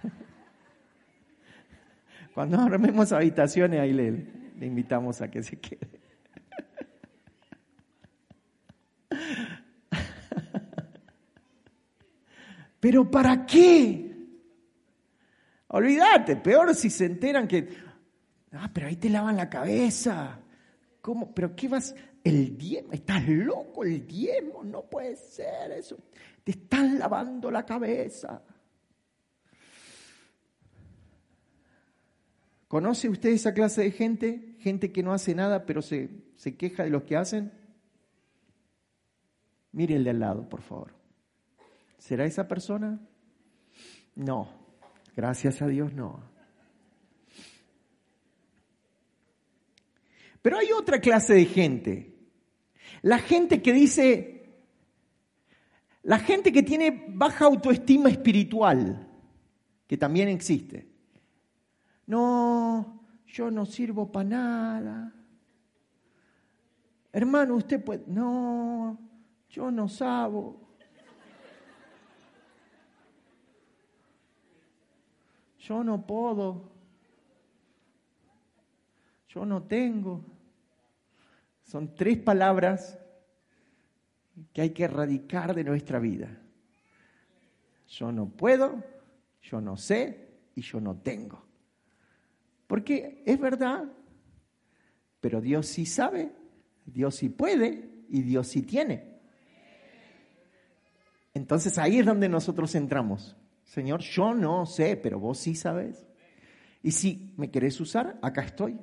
[2.34, 4.26] Cuando armemos habitaciones, ahí le,
[4.58, 5.88] le invitamos a que se quede.
[12.80, 14.12] Pero ¿para qué?
[15.68, 17.70] Olvídate, peor si se enteran que,
[18.54, 20.40] ah, pero ahí te lavan la cabeza.
[21.00, 21.32] ¿Cómo?
[21.36, 21.94] ¿Pero qué vas?
[22.24, 25.98] El diezmo, estás loco, el diezmo, no puede ser eso.
[26.44, 28.44] Te están lavando la cabeza.
[32.68, 34.56] ¿Conoce usted esa clase de gente?
[34.60, 37.52] Gente que no hace nada pero se, se queja de los que hacen.
[39.72, 40.94] Mire el de al lado, por favor.
[41.98, 43.00] ¿Será esa persona?
[44.16, 44.50] No,
[45.16, 46.30] gracias a Dios no.
[50.42, 52.16] Pero hay otra clase de gente.
[53.02, 54.50] La gente que dice,
[56.04, 59.08] la gente que tiene baja autoestima espiritual,
[59.88, 60.90] que también existe
[62.10, 65.14] no, yo no sirvo para nada.
[67.14, 68.98] Hermano, usted puede, no,
[69.48, 70.60] yo no sabo.
[75.60, 76.72] Yo no puedo.
[79.30, 80.26] Yo no tengo.
[81.64, 83.00] Son tres palabras
[84.54, 86.42] que hay que erradicar de nuestra vida.
[87.88, 88.84] Yo no puedo,
[89.42, 91.46] yo no sé y yo no tengo.
[92.68, 93.86] Porque es verdad,
[95.22, 96.32] Pero Dios sí sabe,
[96.86, 99.20] Dios sí puede y Dios sí tiene.
[101.34, 103.36] Entonces ahí es donde nosotros entramos.
[103.66, 106.08] Señor, yo no sé, pero vos sí sabes.
[106.82, 108.80] Y si me querés usar, acá estoy.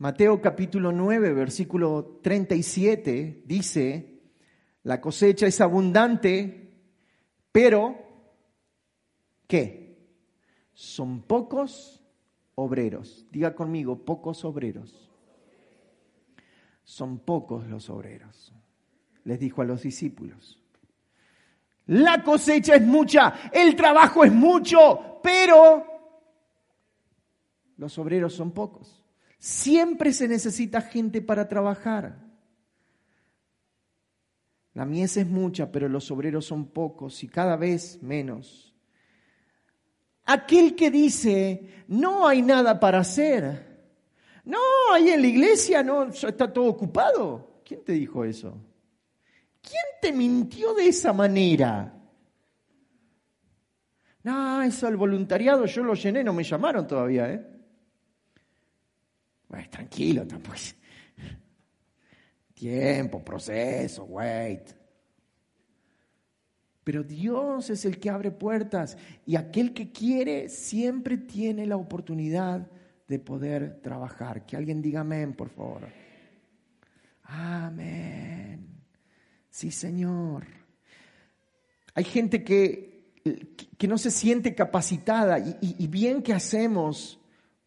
[0.00, 4.20] Mateo capítulo 9, versículo 37 dice,
[4.84, 6.70] la cosecha es abundante,
[7.50, 7.96] pero
[9.48, 9.98] ¿qué?
[10.72, 12.00] Son pocos
[12.54, 13.26] obreros.
[13.32, 15.10] Diga conmigo, pocos obreros.
[16.84, 18.54] Son pocos los obreros,
[19.24, 20.62] les dijo a los discípulos.
[21.86, 25.84] La cosecha es mucha, el trabajo es mucho, pero
[27.76, 28.97] los obreros son pocos.
[29.38, 32.28] Siempre se necesita gente para trabajar.
[34.74, 38.74] La mies es mucha, pero los obreros son pocos y cada vez menos.
[40.24, 43.66] Aquel que dice, no hay nada para hacer.
[44.44, 44.58] No,
[44.92, 47.62] ahí en la iglesia no, está todo ocupado.
[47.64, 48.56] ¿Quién te dijo eso?
[49.62, 51.94] ¿Quién te mintió de esa manera?
[54.22, 57.57] No, eso el voluntariado yo lo llené, no me llamaron todavía, ¿eh?
[59.48, 60.56] Bueno, tranquilo, tampoco.
[62.54, 64.70] Tiempo, proceso, wait.
[66.84, 68.96] Pero Dios es el que abre puertas
[69.26, 72.66] y aquel que quiere siempre tiene la oportunidad
[73.06, 74.44] de poder trabajar.
[74.44, 75.88] Que alguien diga amén, por favor.
[77.24, 78.66] Amén.
[79.50, 80.46] Sí, Señor.
[81.94, 83.12] Hay gente que,
[83.76, 87.20] que no se siente capacitada y bien que hacemos,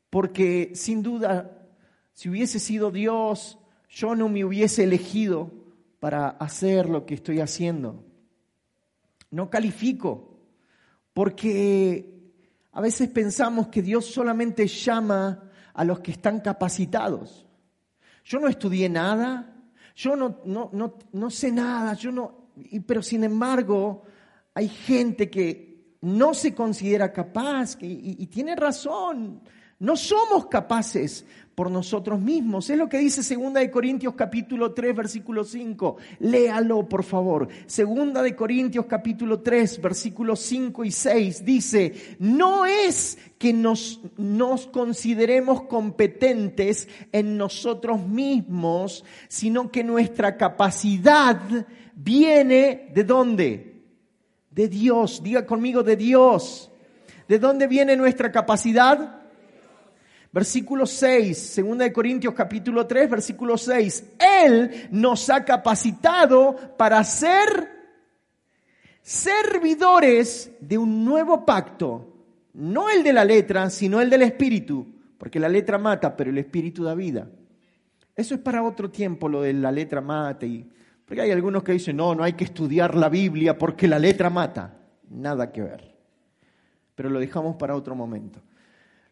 [0.09, 1.60] porque sin duda
[2.13, 3.57] si hubiese sido Dios,
[3.89, 5.51] yo no me hubiese elegido
[5.99, 8.03] para hacer lo que estoy haciendo.
[9.29, 10.39] No califico,
[11.13, 12.33] porque
[12.71, 15.43] a veces pensamos que Dios solamente llama
[15.73, 17.45] a los que están capacitados.
[18.23, 19.53] Yo no estudié nada,
[19.95, 20.69] yo no, no,
[21.11, 22.49] no, sé nada, yo no,
[22.85, 24.03] pero sin embargo
[24.53, 29.41] hay gente que no se considera capaz y, y tiene razón.
[29.79, 32.69] No somos capaces por nosotros mismos.
[32.69, 35.97] Es lo que dice 2 de Corintios capítulo 3 versículo 5.
[36.19, 37.47] Léalo, por favor.
[37.65, 44.67] 2 de Corintios capítulo 3 versículos 5 y 6 dice, "No es que nos nos
[44.67, 51.39] consideremos competentes en nosotros mismos, sino que nuestra capacidad
[51.95, 53.83] viene de dónde?
[54.49, 55.21] De Dios.
[55.23, 56.71] Diga conmigo de Dios.
[57.27, 59.20] ¿De dónde viene nuestra capacidad?
[60.33, 64.13] Versículo 6, 2 Corintios capítulo 3, versículo 6.
[64.17, 67.69] Él nos ha capacitado para ser
[69.01, 72.07] servidores de un nuevo pacto,
[72.53, 76.37] no el de la letra, sino el del espíritu, porque la letra mata, pero el
[76.37, 77.27] espíritu da vida.
[78.15, 80.69] Eso es para otro tiempo lo de la letra mata y
[81.05, 84.29] porque hay algunos que dicen, "No, no hay que estudiar la Biblia porque la letra
[84.29, 84.77] mata."
[85.09, 85.93] Nada que ver.
[86.95, 88.39] Pero lo dejamos para otro momento.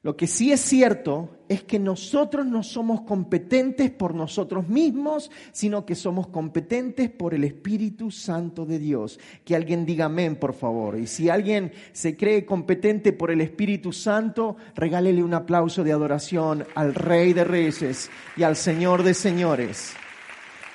[0.01, 5.85] Lo que sí es cierto es que nosotros no somos competentes por nosotros mismos, sino
[5.85, 9.19] que somos competentes por el Espíritu Santo de Dios.
[9.43, 10.97] Que alguien diga amén, por favor.
[10.97, 16.65] Y si alguien se cree competente por el Espíritu Santo, regálele un aplauso de adoración
[16.75, 19.93] al Rey de Reyes y al Señor de Señores.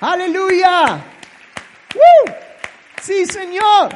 [0.01, 1.03] Aleluya.
[3.01, 3.89] Sí, Señor.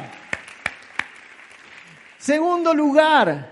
[2.18, 3.49] Segundo lugar,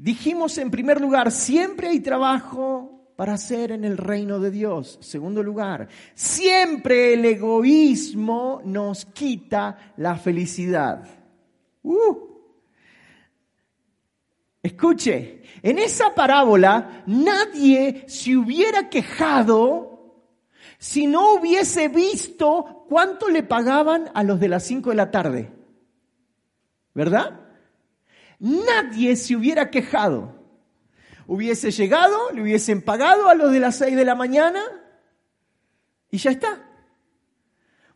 [0.00, 4.96] Dijimos en primer lugar, siempre hay trabajo para hacer en el reino de Dios.
[5.02, 11.04] Segundo lugar, siempre el egoísmo nos quita la felicidad.
[11.82, 12.16] Uh.
[14.62, 20.14] Escuche, en esa parábola nadie se hubiera quejado
[20.78, 25.52] si no hubiese visto cuánto le pagaban a los de las 5 de la tarde.
[26.94, 27.47] ¿Verdad?
[28.38, 30.34] Nadie se hubiera quejado.
[31.26, 34.62] Hubiese llegado, le hubiesen pagado a los de las seis de la mañana
[36.10, 36.64] y ya está.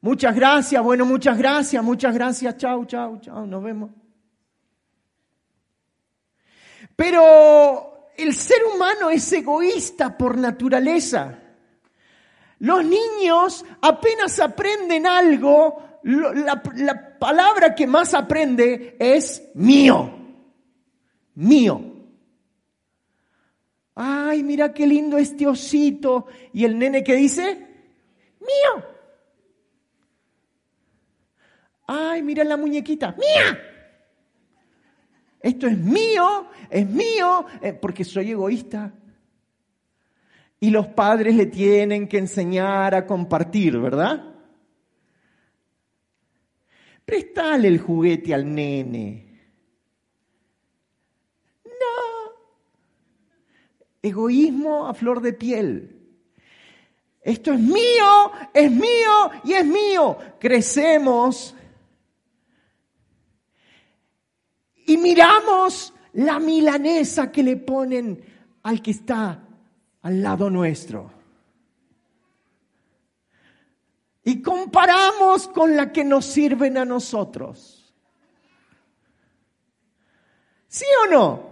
[0.03, 3.91] Muchas gracias, bueno, muchas gracias, muchas gracias, chao, chao, chao, nos vemos.
[6.95, 11.39] Pero el ser humano es egoísta por naturaleza.
[12.59, 20.22] Los niños apenas aprenden algo, la palabra que más aprende es mío
[21.35, 21.81] mío.
[23.95, 26.27] Ay, mira qué lindo este osito.
[26.53, 27.67] ¿Y el nene que dice?
[28.41, 28.85] Mío.
[31.87, 33.15] Ay, mira la muñequita.
[33.19, 33.59] Mía.
[35.41, 38.95] Esto es mío, es mío, eh, porque soy egoísta.
[40.61, 44.33] Y los padres le tienen que enseñar a compartir, ¿verdad?
[47.05, 49.29] Prestale el juguete al nene.
[51.65, 52.33] No.
[54.03, 55.99] Egoísmo a flor de piel.
[57.23, 60.19] Esto es mío, es mío y es mío.
[60.41, 61.55] Crecemos
[64.87, 68.25] y miramos la milanesa que le ponen
[68.65, 69.47] al que está
[70.03, 71.11] al lado nuestro.
[74.25, 77.95] Y comparamos con la que nos sirven a nosotros.
[80.69, 81.52] ¿Sí o no?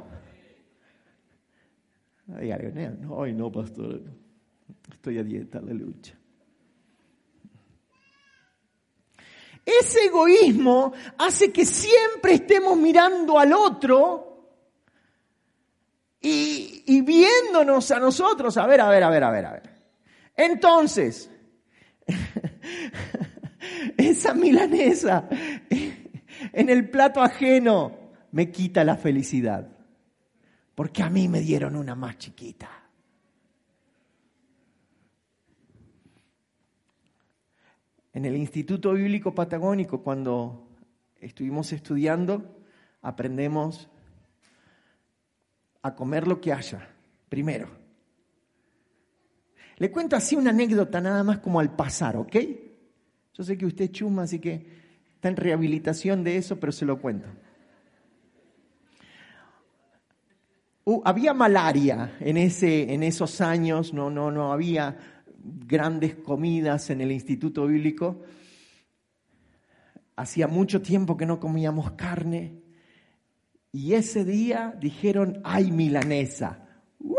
[2.36, 4.02] Ay, no, pastor.
[4.90, 6.14] Estoy a dieta, lucha.
[9.64, 14.26] Ese egoísmo hace que siempre estemos mirando al otro
[16.20, 18.56] y, y, viéndonos a nosotros.
[18.56, 19.70] A ver, a ver, a ver, a ver, a ver.
[20.36, 21.30] Entonces,
[23.96, 25.28] esa milanesa
[26.52, 27.98] en el plato ajeno
[28.32, 29.79] me quita la felicidad.
[30.80, 32.70] Porque a mí me dieron una más chiquita.
[38.14, 40.70] En el Instituto Bíblico Patagónico, cuando
[41.20, 42.62] estuvimos estudiando,
[43.02, 43.90] aprendemos
[45.82, 46.88] a comer lo que haya,
[47.28, 47.68] primero.
[49.76, 52.36] Le cuento así una anécdota nada más como al pasar, ¿ok?
[53.34, 54.66] Yo sé que usted chuma, así que
[55.14, 57.28] está en rehabilitación de eso, pero se lo cuento.
[60.84, 64.96] Uh, había malaria en, ese, en esos años, no, no, no había
[65.42, 68.22] grandes comidas en el Instituto Bíblico.
[70.16, 72.62] Hacía mucho tiempo que no comíamos carne.
[73.72, 76.66] Y ese día dijeron, ¡ay, milanesa!
[76.98, 77.14] ¡Uh,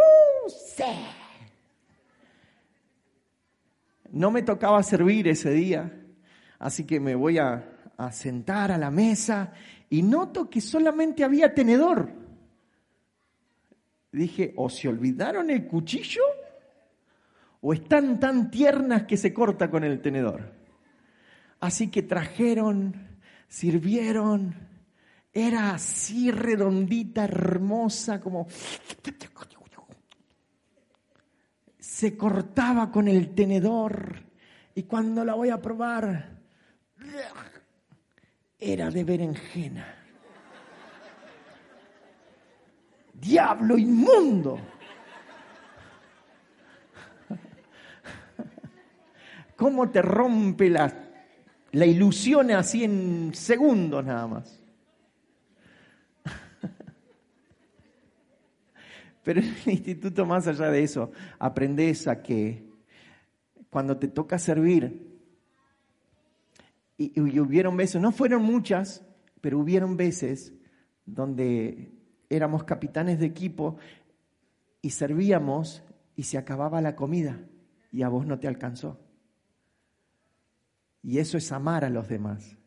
[4.12, 6.04] No me tocaba servir ese día,
[6.60, 7.64] así que me voy a
[8.12, 9.54] sentar a la mesa
[9.90, 12.12] y noto que solamente había tenedor.
[14.12, 16.24] Dije, ¿o se olvidaron el cuchillo?
[17.62, 20.52] ¿O están tan tiernas que se corta con el tenedor?
[21.60, 24.56] Así que trajeron, sirvieron,
[25.32, 28.48] era así redondita, hermosa, como
[31.80, 34.24] se cortaba con el tenedor
[34.74, 36.42] y cuando la voy a probar,
[38.58, 40.01] era de berenjena.
[43.22, 44.60] Diablo inmundo.
[49.56, 50.92] ¿Cómo te rompe la,
[51.72, 54.60] la ilusión así en segundos nada más?
[59.24, 62.68] Pero en el instituto, más allá de eso, aprendes a que
[63.70, 65.12] cuando te toca servir,
[66.98, 69.06] y, y, hubieron veces, no fueron muchas,
[69.42, 70.54] pero hubieron veces
[71.06, 72.01] donde
[72.36, 73.78] éramos capitanes de equipo
[74.82, 75.84] y servíamos
[76.16, 77.40] y se acababa la comida
[77.92, 79.00] y a vos no te alcanzó.
[81.04, 82.58] Y eso es amar a los demás.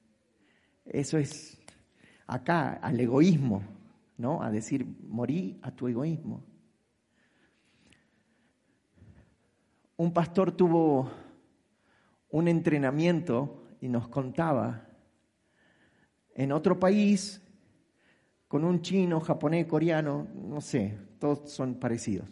[0.85, 1.59] Eso es
[2.27, 3.63] acá al egoísmo.
[4.17, 4.43] ¿no?
[4.43, 6.45] A decir, morí a tu egoísmo.
[9.97, 11.11] Un pastor tuvo
[12.31, 14.89] un entrenamiento y nos contaba
[16.35, 17.41] en otro país
[18.55, 22.29] con un chino, japonés, coreano, no sé, todos son parecidos.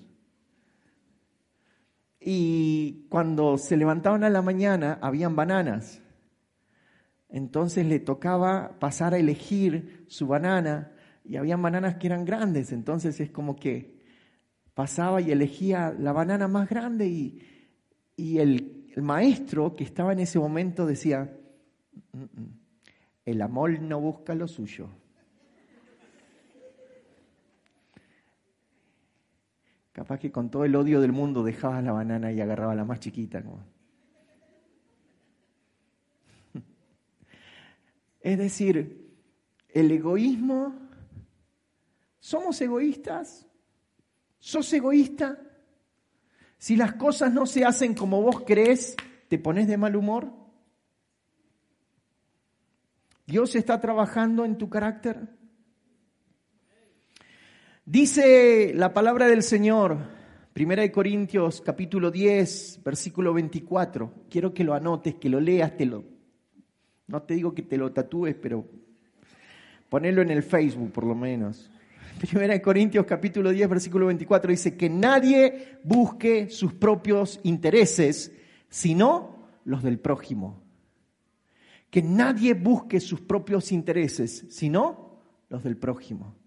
[2.20, 6.00] Y cuando se levantaban a la mañana, habían bananas.
[7.28, 10.92] Entonces le tocaba pasar a elegir su banana
[11.24, 14.00] y había bananas que eran grandes, entonces es como que
[14.74, 17.42] pasaba y elegía la banana más grande y,
[18.14, 21.36] y el, maestro que estaba en ese momento decía,
[22.12, 22.58] mm, mm,
[23.24, 25.01] el amor no busca lo suyo.
[29.92, 33.00] Capaz que con todo el odio del mundo dejaba la banana y agarraba la más
[33.00, 33.42] chiquita.
[38.20, 39.10] Es decir,
[39.68, 40.82] el egoísmo
[42.22, 43.48] ¿Somos egoístas?
[44.38, 45.40] ¿Sos egoísta?
[46.56, 48.94] Si las cosas no se hacen como vos crees,
[49.26, 50.32] ¿te pones de mal humor?
[53.26, 55.36] ¿Dios está trabajando en tu carácter?
[57.84, 59.98] Dice la palabra del Señor,
[60.52, 64.26] Primera de Corintios capítulo 10, versículo 24.
[64.30, 66.04] Quiero que lo anotes, que lo leas, te lo
[67.08, 68.64] no te digo que te lo tatúes, pero
[69.88, 71.70] Ponelo en el Facebook por lo menos.
[72.20, 78.32] Primera de Corintios capítulo 10 versículo 24 dice que nadie busque sus propios intereses,
[78.70, 80.62] sino los del prójimo.
[81.90, 85.20] Que nadie busque sus propios intereses, sino
[85.50, 86.41] los del prójimo.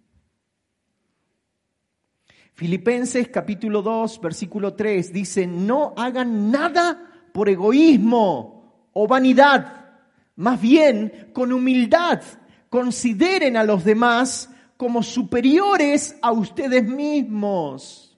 [2.56, 9.99] Filipenses capítulo 2 versículo 3 dice, no hagan nada por egoísmo o vanidad,
[10.38, 12.22] más bien con humildad
[12.70, 18.18] consideren a los demás como superiores a ustedes mismos.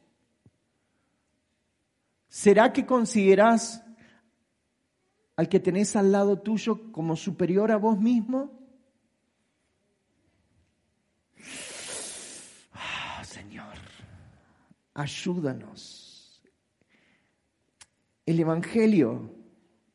[2.28, 3.84] ¿Será que consideras
[5.36, 8.52] al que tenés al lado tuyo como superior a vos mismo?
[12.74, 13.76] Ah, Señor,
[14.98, 16.42] ayúdanos.
[18.26, 19.32] El Evangelio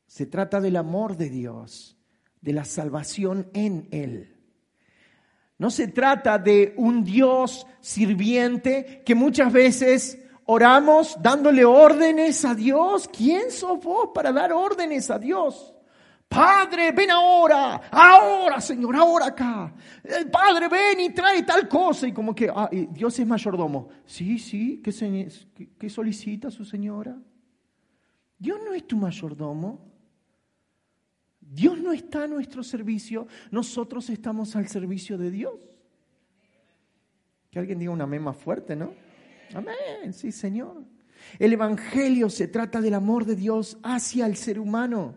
[0.07, 1.99] se trata del amor de Dios,
[2.41, 4.37] de la salvación en Él.
[5.59, 13.09] No se trata de un Dios sirviente que muchas veces oramos dándole órdenes a Dios.
[13.09, 15.75] ¿Quién sos vos para dar órdenes a Dios?
[16.33, 19.75] Padre, ven ahora, ahora, Señor, ahora acá.
[20.31, 22.07] Padre, ven y trae tal cosa.
[22.07, 23.89] Y como que ah, Dios es mayordomo.
[24.07, 25.29] Sí, sí, ¿qué,
[25.79, 27.17] qué solicita su señora?
[28.39, 29.93] Dios no es tu mayordomo.
[31.53, 35.61] Dios no está a nuestro servicio, nosotros estamos al servicio de Dios.
[37.51, 38.95] Que alguien diga un amén más fuerte, ¿no?
[39.55, 40.83] Amén, sí, Señor.
[41.39, 45.15] El Evangelio se trata del amor de Dios hacia el ser humano,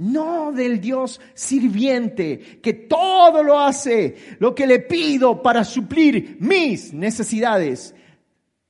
[0.00, 6.92] no del Dios sirviente que todo lo hace, lo que le pido para suplir mis
[6.94, 7.94] necesidades.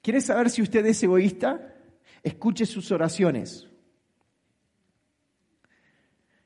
[0.02, 1.74] ¿Quiere saber si usted es egoísta?
[2.22, 3.68] Escuche sus oraciones.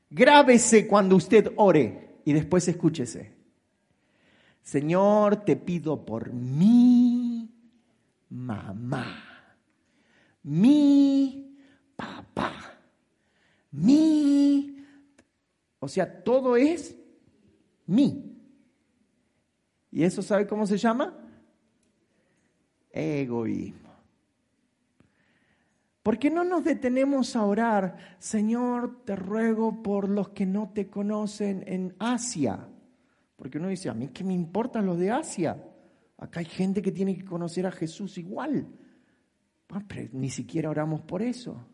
[0.09, 3.33] Grábese cuando usted ore y después escúchese.
[4.61, 7.49] Señor, te pido por mi
[8.29, 9.57] mamá,
[10.43, 11.57] mi
[11.95, 12.64] papá,
[13.75, 14.85] mi...
[15.79, 16.95] O sea, todo es
[17.85, 18.35] mi.
[19.91, 21.17] ¿Y eso sabe cómo se llama?
[22.91, 23.85] Egoísmo.
[26.01, 28.17] ¿Por qué no nos detenemos a orar?
[28.19, 32.67] Señor, te ruego por los que no te conocen en Asia.
[33.35, 35.63] Porque uno dice, a mí qué me importan los de Asia.
[36.17, 38.67] Acá hay gente que tiene que conocer a Jesús igual.
[39.69, 41.65] Ah, pero ni siquiera oramos por eso.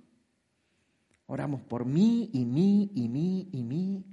[1.31, 4.03] Oramos por mí y mí y mí y mí.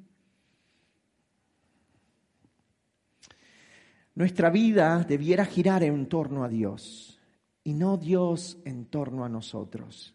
[4.15, 7.19] Nuestra vida debiera girar en torno a Dios
[7.65, 10.15] y no Dios en torno a nosotros.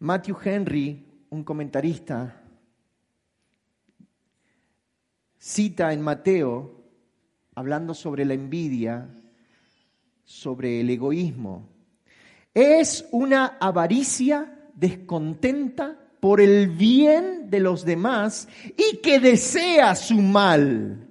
[0.00, 2.42] Matthew Henry, un comentarista,
[5.38, 6.84] cita en Mateo,
[7.54, 9.08] hablando sobre la envidia,
[10.22, 11.66] sobre el egoísmo,
[12.52, 21.08] es una avaricia descontenta por el bien de los demás y que desea su mal.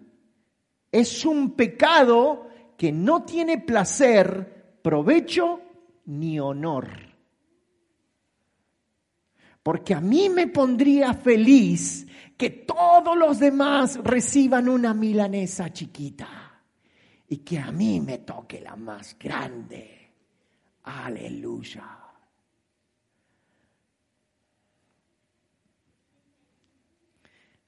[0.91, 2.47] Es un pecado
[2.77, 5.61] que no tiene placer provecho
[6.05, 6.89] ni honor.
[9.61, 12.07] Porque a mí me pondría feliz
[12.37, 16.63] que todos los demás reciban una milanesa chiquita
[17.27, 20.13] y que a mí me toque la más grande.
[20.83, 22.00] Aleluya.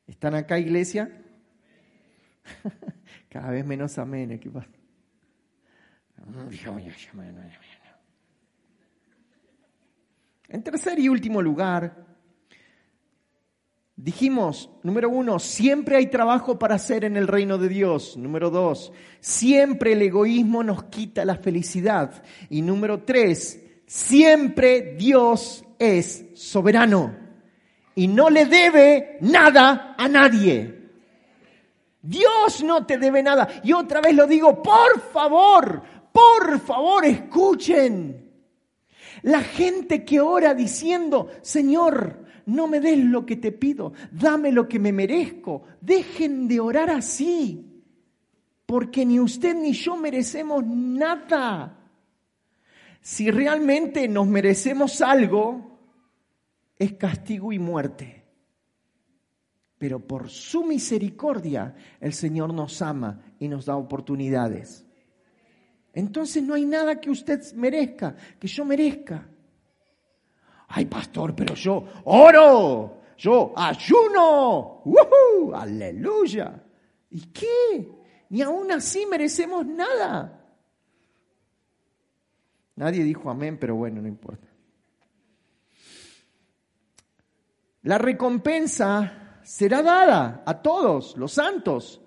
[0.08, 1.10] ¿Están acá, iglesia?
[3.30, 4.38] Cada vez menos amén.
[4.40, 4.68] ¿Qué pasa?
[10.50, 12.06] En tercer y último lugar,
[13.96, 18.16] dijimos, número uno, siempre hay trabajo para hacer en el reino de Dios.
[18.18, 22.24] Número dos, siempre el egoísmo nos quita la felicidad.
[22.50, 27.23] Y número tres, siempre Dios es soberano
[27.96, 30.84] y no le debe nada a nadie.
[32.02, 33.48] Dios no te debe nada.
[33.64, 35.82] Y otra vez lo digo, por favor,
[36.12, 38.30] por favor, escuchen.
[39.22, 44.68] La gente que ora diciendo, Señor, no me des lo que te pido, dame lo
[44.68, 45.64] que me merezco.
[45.80, 47.84] Dejen de orar así,
[48.66, 51.78] porque ni usted ni yo merecemos nada.
[53.02, 55.73] Si realmente nos merecemos algo,
[56.78, 58.24] es castigo y muerte.
[59.78, 64.86] Pero por su misericordia el Señor nos ama y nos da oportunidades.
[65.94, 69.28] Entonces no hay nada que usted merezca, que yo merezca.
[70.70, 75.54] Ay, pastor, pero yo oro, yo ayuno, ¡Woohoo!
[75.54, 76.64] aleluya.
[77.12, 77.92] ¿Y qué?
[78.30, 80.44] Ni aún así merecemos nada.
[82.76, 84.48] Nadie dijo amén, pero bueno, no importa.
[87.84, 92.02] La recompensa será dada a todos los santos,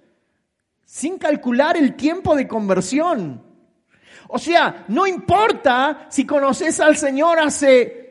[0.84, 3.42] sin calcular el tiempo de conversión.
[4.28, 8.06] O sea, no importa si conoces al Señor hace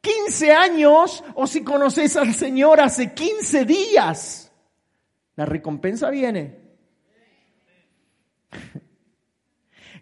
[0.00, 4.52] 15 años o si conoces al Señor hace 15 días.
[5.34, 6.60] La recompensa viene.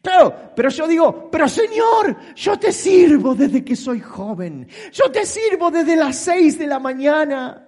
[0.05, 4.68] Claro, pero yo digo, pero Señor, yo te sirvo desde que soy joven.
[4.92, 7.66] Yo te sirvo desde las seis de la mañana.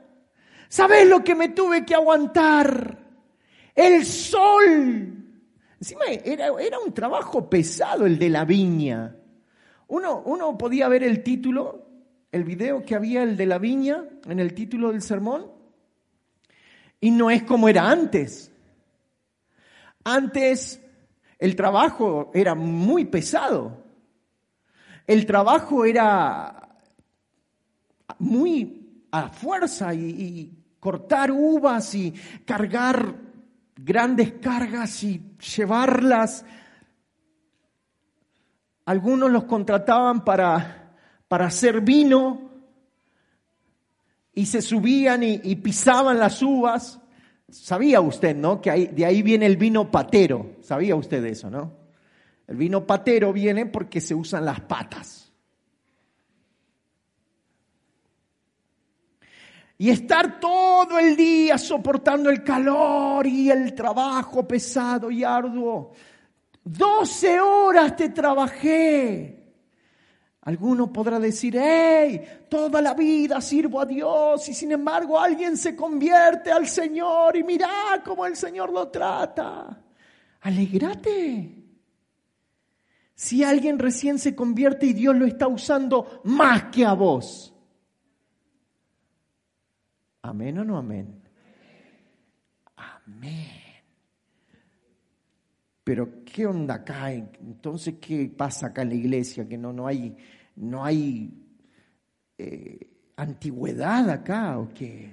[0.69, 2.99] ¿Sabes lo que me tuve que aguantar?
[3.75, 5.15] El sol.
[5.81, 9.17] Encima era, era un trabajo pesado el de la viña.
[9.87, 11.87] Uno, uno podía ver el título,
[12.31, 15.51] el video que había el de la viña en el título del sermón,
[17.01, 18.53] y no es como era antes.
[20.05, 20.83] Antes
[21.39, 23.85] el trabajo era muy pesado.
[25.07, 26.81] El trabajo era
[28.19, 32.13] muy a fuerza y, cortar uvas y
[32.45, 33.17] cargar
[33.75, 36.45] grandes cargas y llevarlas.
[38.85, 40.95] Algunos los contrataban para,
[41.27, 42.51] para hacer vino
[44.33, 47.01] y se subían y, y pisaban las uvas.
[47.63, 48.61] Sabía usted, ¿no?
[48.61, 50.57] Que de ahí viene el vino patero.
[50.61, 51.73] Sabía usted eso, ¿no?
[52.47, 55.33] El vino patero viene porque se usan las patas.
[59.79, 65.93] Y estar todo el día soportando el calor y el trabajo pesado y arduo.
[66.65, 69.36] 12 horas te trabajé.
[70.47, 75.75] Alguno podrá decir, hey, toda la vida sirvo a Dios y sin embargo alguien se
[75.75, 79.83] convierte al Señor y mira cómo el Señor lo trata.
[80.43, 81.53] Alegrate.
[83.13, 87.53] Si alguien recién se convierte y Dios lo está usando más que a vos.
[90.23, 91.25] Amén o no amén.
[92.77, 93.67] Amén.
[95.83, 97.13] Pero ¿qué onda acá?
[97.13, 99.49] Entonces, ¿qué pasa acá en la iglesia?
[99.49, 100.17] Que no, no hay
[100.57, 101.31] ¿No hay
[102.39, 105.11] eh, antigüedad acá o qué?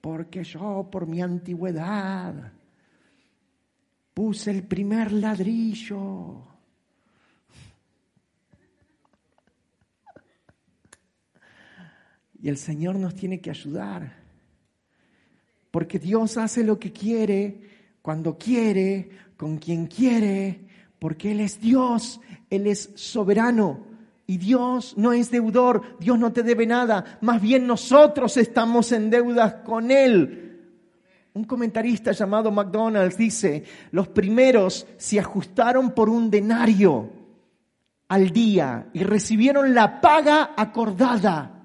[0.00, 2.52] Porque yo por mi antigüedad
[4.14, 6.42] puse el primer ladrillo.
[12.40, 14.16] Y el Señor nos tiene que ayudar.
[15.70, 17.60] Porque Dios hace lo que quiere,
[18.02, 20.66] cuando quiere, con quien quiere,
[21.02, 23.80] porque Él es Dios, Él es soberano.
[24.24, 29.10] Y Dios no es deudor, Dios no te debe nada, más bien nosotros estamos en
[29.10, 30.60] deudas con Él.
[31.34, 37.10] Un comentarista llamado McDonald's dice, los primeros se ajustaron por un denario
[38.06, 41.64] al día y recibieron la paga acordada.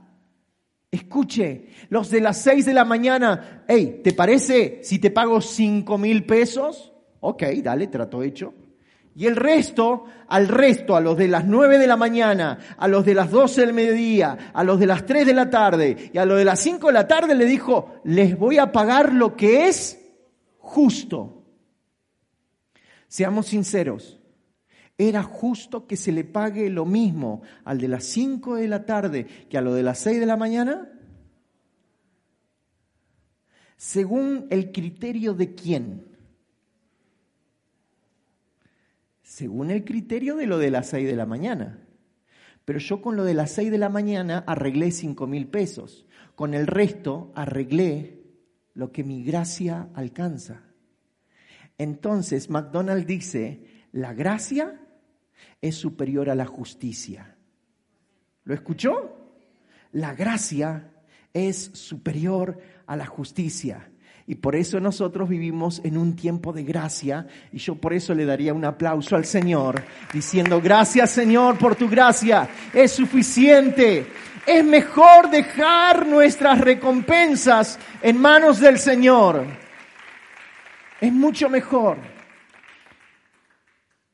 [0.90, 6.00] Escuche, los de las seis de la mañana, hey, ¿te parece si te pago cinco
[6.00, 6.92] mil pesos?
[7.20, 8.56] Ok, dale, trato hecho.
[9.18, 13.04] Y el resto, al resto, a los de las nueve de la mañana, a los
[13.04, 16.26] de las doce del mediodía, a los de las tres de la tarde y a
[16.26, 19.70] los de las cinco de la tarde le dijo, les voy a pagar lo que
[19.70, 20.00] es
[20.60, 21.44] justo.
[23.08, 24.20] Seamos sinceros,
[25.00, 29.26] ¿era justo que se le pague lo mismo al de las cinco de la tarde
[29.50, 30.92] que a lo de las seis de la mañana?
[33.78, 36.07] Según el criterio de quién?
[39.38, 41.80] Según el criterio de lo de las 6 de la mañana.
[42.66, 46.08] Pero yo con lo de las 6 de la mañana arreglé 5 mil pesos.
[46.34, 48.24] Con el resto arreglé
[48.74, 50.64] lo que mi gracia alcanza.
[51.78, 54.82] Entonces McDonald dice, la gracia
[55.62, 57.38] es superior a la justicia.
[58.44, 59.36] ¿Lo escuchó?
[59.92, 60.94] La gracia
[61.32, 62.58] es superior
[62.88, 63.92] a la justicia.
[64.30, 67.26] Y por eso nosotros vivimos en un tiempo de gracia.
[67.54, 71.88] Y yo por eso le daría un aplauso al Señor, diciendo, gracias Señor por tu
[71.88, 72.50] gracia.
[72.74, 74.06] Es suficiente.
[74.46, 79.46] Es mejor dejar nuestras recompensas en manos del Señor.
[81.00, 81.98] Es mucho mejor.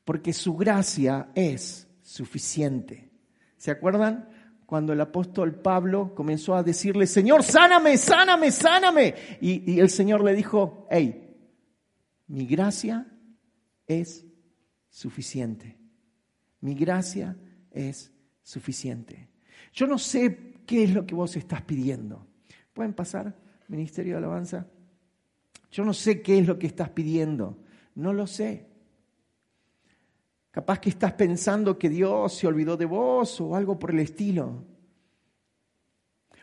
[0.04, 3.10] Porque su gracia es suficiente.
[3.56, 4.28] ¿Se acuerdan?
[4.66, 9.14] Cuando el apóstol Pablo comenzó a decirle, Señor, sáname, sáname, sáname.
[9.40, 11.36] Y, el Señor le dijo, hey,
[12.28, 13.06] mi gracia
[13.86, 14.24] es
[14.88, 15.78] suficiente.
[16.60, 17.36] Mi gracia
[17.70, 18.12] es
[18.42, 19.28] suficiente.
[19.72, 22.26] Yo no sé qué es lo que vos estás pidiendo.
[22.72, 23.36] ¿Pueden pasar,
[23.68, 24.66] Ministerio de Alabanza?
[25.70, 27.58] Yo no sé qué es lo que estás pidiendo,
[27.96, 28.73] no lo sé.
[30.54, 34.64] Capaz que estás pensando que Dios se olvidó de vos o algo por el estilo.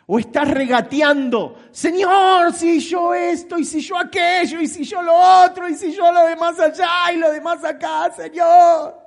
[0.06, 5.14] O estás regateando, Señor, si yo esto, y si yo aquello, y si yo lo
[5.46, 9.00] otro, y si yo lo de más allá y lo de más acá, Señor.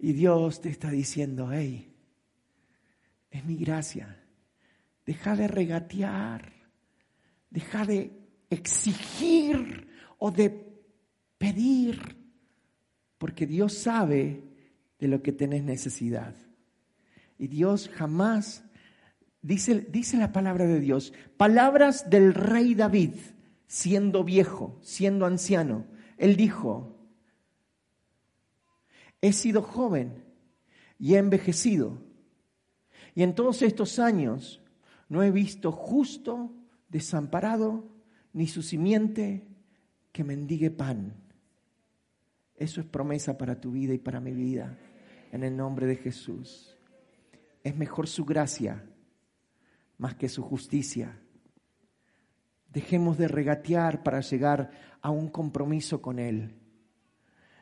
[0.00, 1.94] Y Dios te está diciendo, hey,
[3.30, 4.20] es mi gracia.
[5.06, 6.52] Deja de regatear,
[7.48, 8.10] deja de
[8.50, 9.88] exigir
[10.18, 10.50] o de
[11.38, 12.23] pedir,
[13.24, 14.44] porque Dios sabe
[14.98, 16.34] de lo que tenés necesidad.
[17.38, 18.64] Y Dios jamás
[19.40, 23.14] Dice, la palabra de Dios, palabras del rey David,
[23.66, 25.86] siendo viejo, siendo anciano.
[26.18, 26.98] Él dijo,
[29.22, 30.22] he sido joven
[30.98, 32.02] y he envejecido.
[33.14, 34.60] Y en todos estos años
[35.08, 36.52] no he visto justo,
[36.90, 37.90] desamparado,
[38.34, 39.48] ni su simiente
[40.12, 41.23] que mendigue pan.
[42.56, 44.78] Eso es promesa para tu vida y para mi vida,
[45.32, 46.76] en el nombre de Jesús.
[47.62, 48.84] Es mejor su gracia
[49.98, 51.18] más que su justicia.
[52.68, 56.54] Dejemos de regatear para llegar a un compromiso con Él.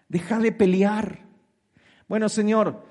[0.08, 1.20] Deja de pelear.
[2.08, 2.84] Bueno, Señor,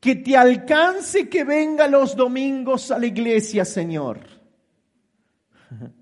[0.00, 4.20] que te alcance que venga los domingos a la iglesia, Señor.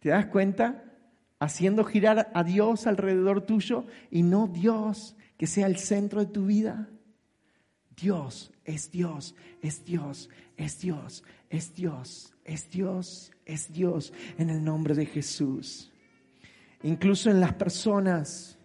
[0.00, 0.89] ¿Te das cuenta?
[1.40, 6.46] Haciendo girar a Dios alrededor tuyo y no Dios que sea el centro de tu
[6.46, 6.88] vida.
[7.96, 14.62] Dios es Dios, es Dios, es Dios, es Dios, es Dios, es Dios, en el
[14.62, 15.90] nombre de Jesús.
[16.82, 18.58] Incluso en las personas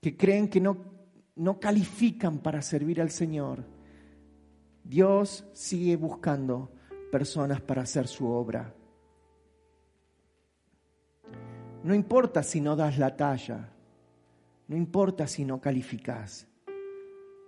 [0.00, 0.76] que creen que no,
[1.36, 3.64] no califican para servir al Señor,
[4.84, 6.70] Dios sigue buscando
[7.10, 8.74] personas para hacer su obra.
[11.84, 13.68] No importa si no das la talla,
[14.68, 16.48] no importa si no calificas.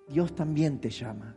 [0.08, 1.34] Dios también te llama.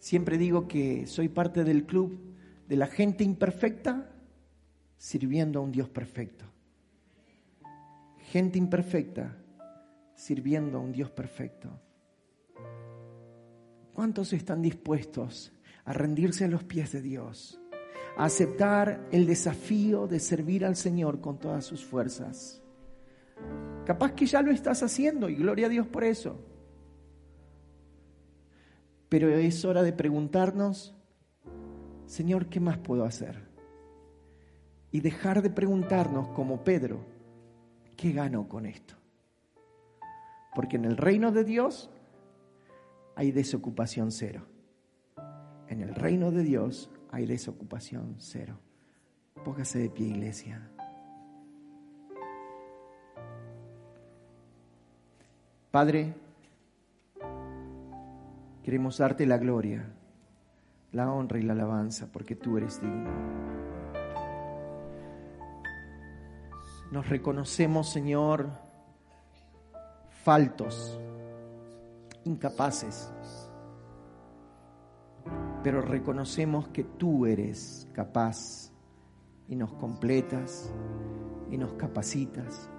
[0.00, 2.18] Siempre digo que soy parte del club
[2.66, 4.10] de la gente imperfecta
[4.96, 6.44] sirviendo a un Dios perfecto.
[8.32, 9.36] Gente imperfecta
[10.16, 11.70] sirviendo a un Dios perfecto.
[13.92, 15.52] ¿Cuántos están dispuestos
[15.84, 17.60] a rendirse a los pies de Dios?
[18.16, 22.62] Aceptar el desafío de servir al Señor con todas sus fuerzas.
[23.84, 26.38] Capaz que ya lo estás haciendo y gloria a Dios por eso.
[29.08, 30.94] Pero es hora de preguntarnos,
[32.06, 33.46] Señor, ¿qué más puedo hacer?
[34.90, 37.00] Y dejar de preguntarnos como Pedro,
[37.96, 38.94] ¿qué gano con esto?
[40.54, 41.90] Porque en el reino de Dios
[43.14, 44.46] hay desocupación cero.
[45.68, 48.58] En el reino de Dios hay desocupación cero.
[49.44, 50.70] Póngase de pie, iglesia.
[55.70, 56.14] Padre,
[58.62, 59.84] queremos darte la gloria,
[60.92, 63.10] la honra y la alabanza, porque tú eres digno.
[66.90, 68.48] Nos reconocemos, Señor,
[70.24, 70.98] faltos,
[72.24, 73.12] incapaces,
[75.66, 78.70] pero reconocemos que tú eres capaz
[79.48, 80.72] y nos completas
[81.50, 82.70] y nos capacitas.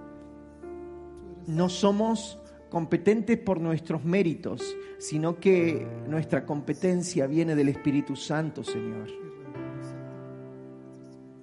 [1.46, 2.38] No somos
[2.70, 9.10] competentes por nuestros méritos, sino que nuestra competencia viene del Espíritu Santo, Señor.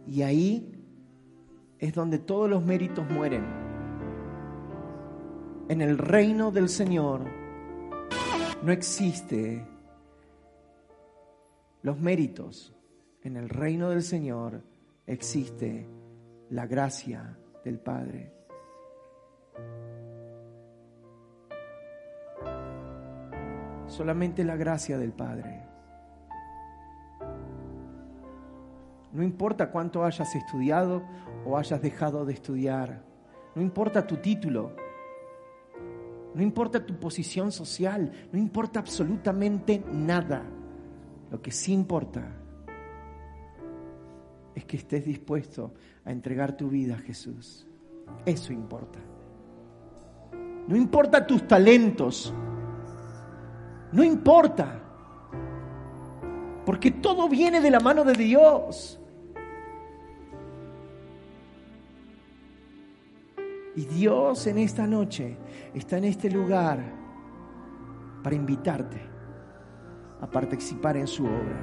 [0.08, 0.84] Y ahí
[1.78, 3.46] es donde todos los méritos mueren.
[5.70, 7.22] En el reino del Señor
[8.64, 9.75] no existe
[11.86, 12.74] los méritos.
[13.22, 14.64] En el reino del Señor
[15.06, 15.88] existe
[16.50, 18.34] la gracia del Padre.
[23.88, 25.62] solamente la gracia del Padre.
[29.14, 31.04] No importa cuánto hayas estudiado
[31.46, 33.04] o hayas dejado de estudiar,
[33.54, 34.76] no importa tu título,
[36.34, 40.44] no importa tu posición social, no importa absolutamente nada.
[41.36, 42.24] Lo que sí importa
[44.56, 45.74] es que estés dispuesto
[46.06, 47.68] a entregar tu vida a Jesús.
[48.26, 49.00] Eso importa.
[50.66, 52.34] No importa tus talentos,
[53.92, 54.82] no importa.
[56.66, 58.98] Porque todo viene de la mano de Dios.
[63.76, 65.38] Y Dios en esta noche
[65.74, 66.80] está en este lugar
[68.24, 69.14] para invitarte
[70.26, 71.62] a participar en su obra.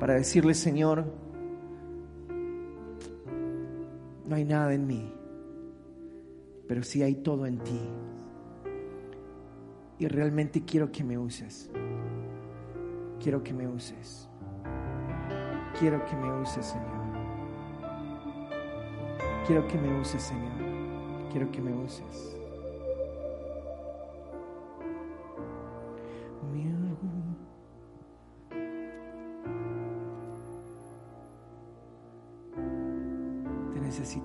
[0.00, 1.04] Para decirle, Señor,
[4.26, 5.12] no hay nada en mí,
[6.66, 7.80] pero sí hay todo en ti.
[9.98, 11.70] Y realmente quiero que me uses.
[13.22, 14.28] Quiero que me uses.
[15.78, 17.00] Quiero que me uses, Señor.
[19.46, 21.28] Quiero que me uses, Señor.
[21.30, 22.39] Quiero que me uses.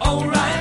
[0.00, 0.53] Oh, oh,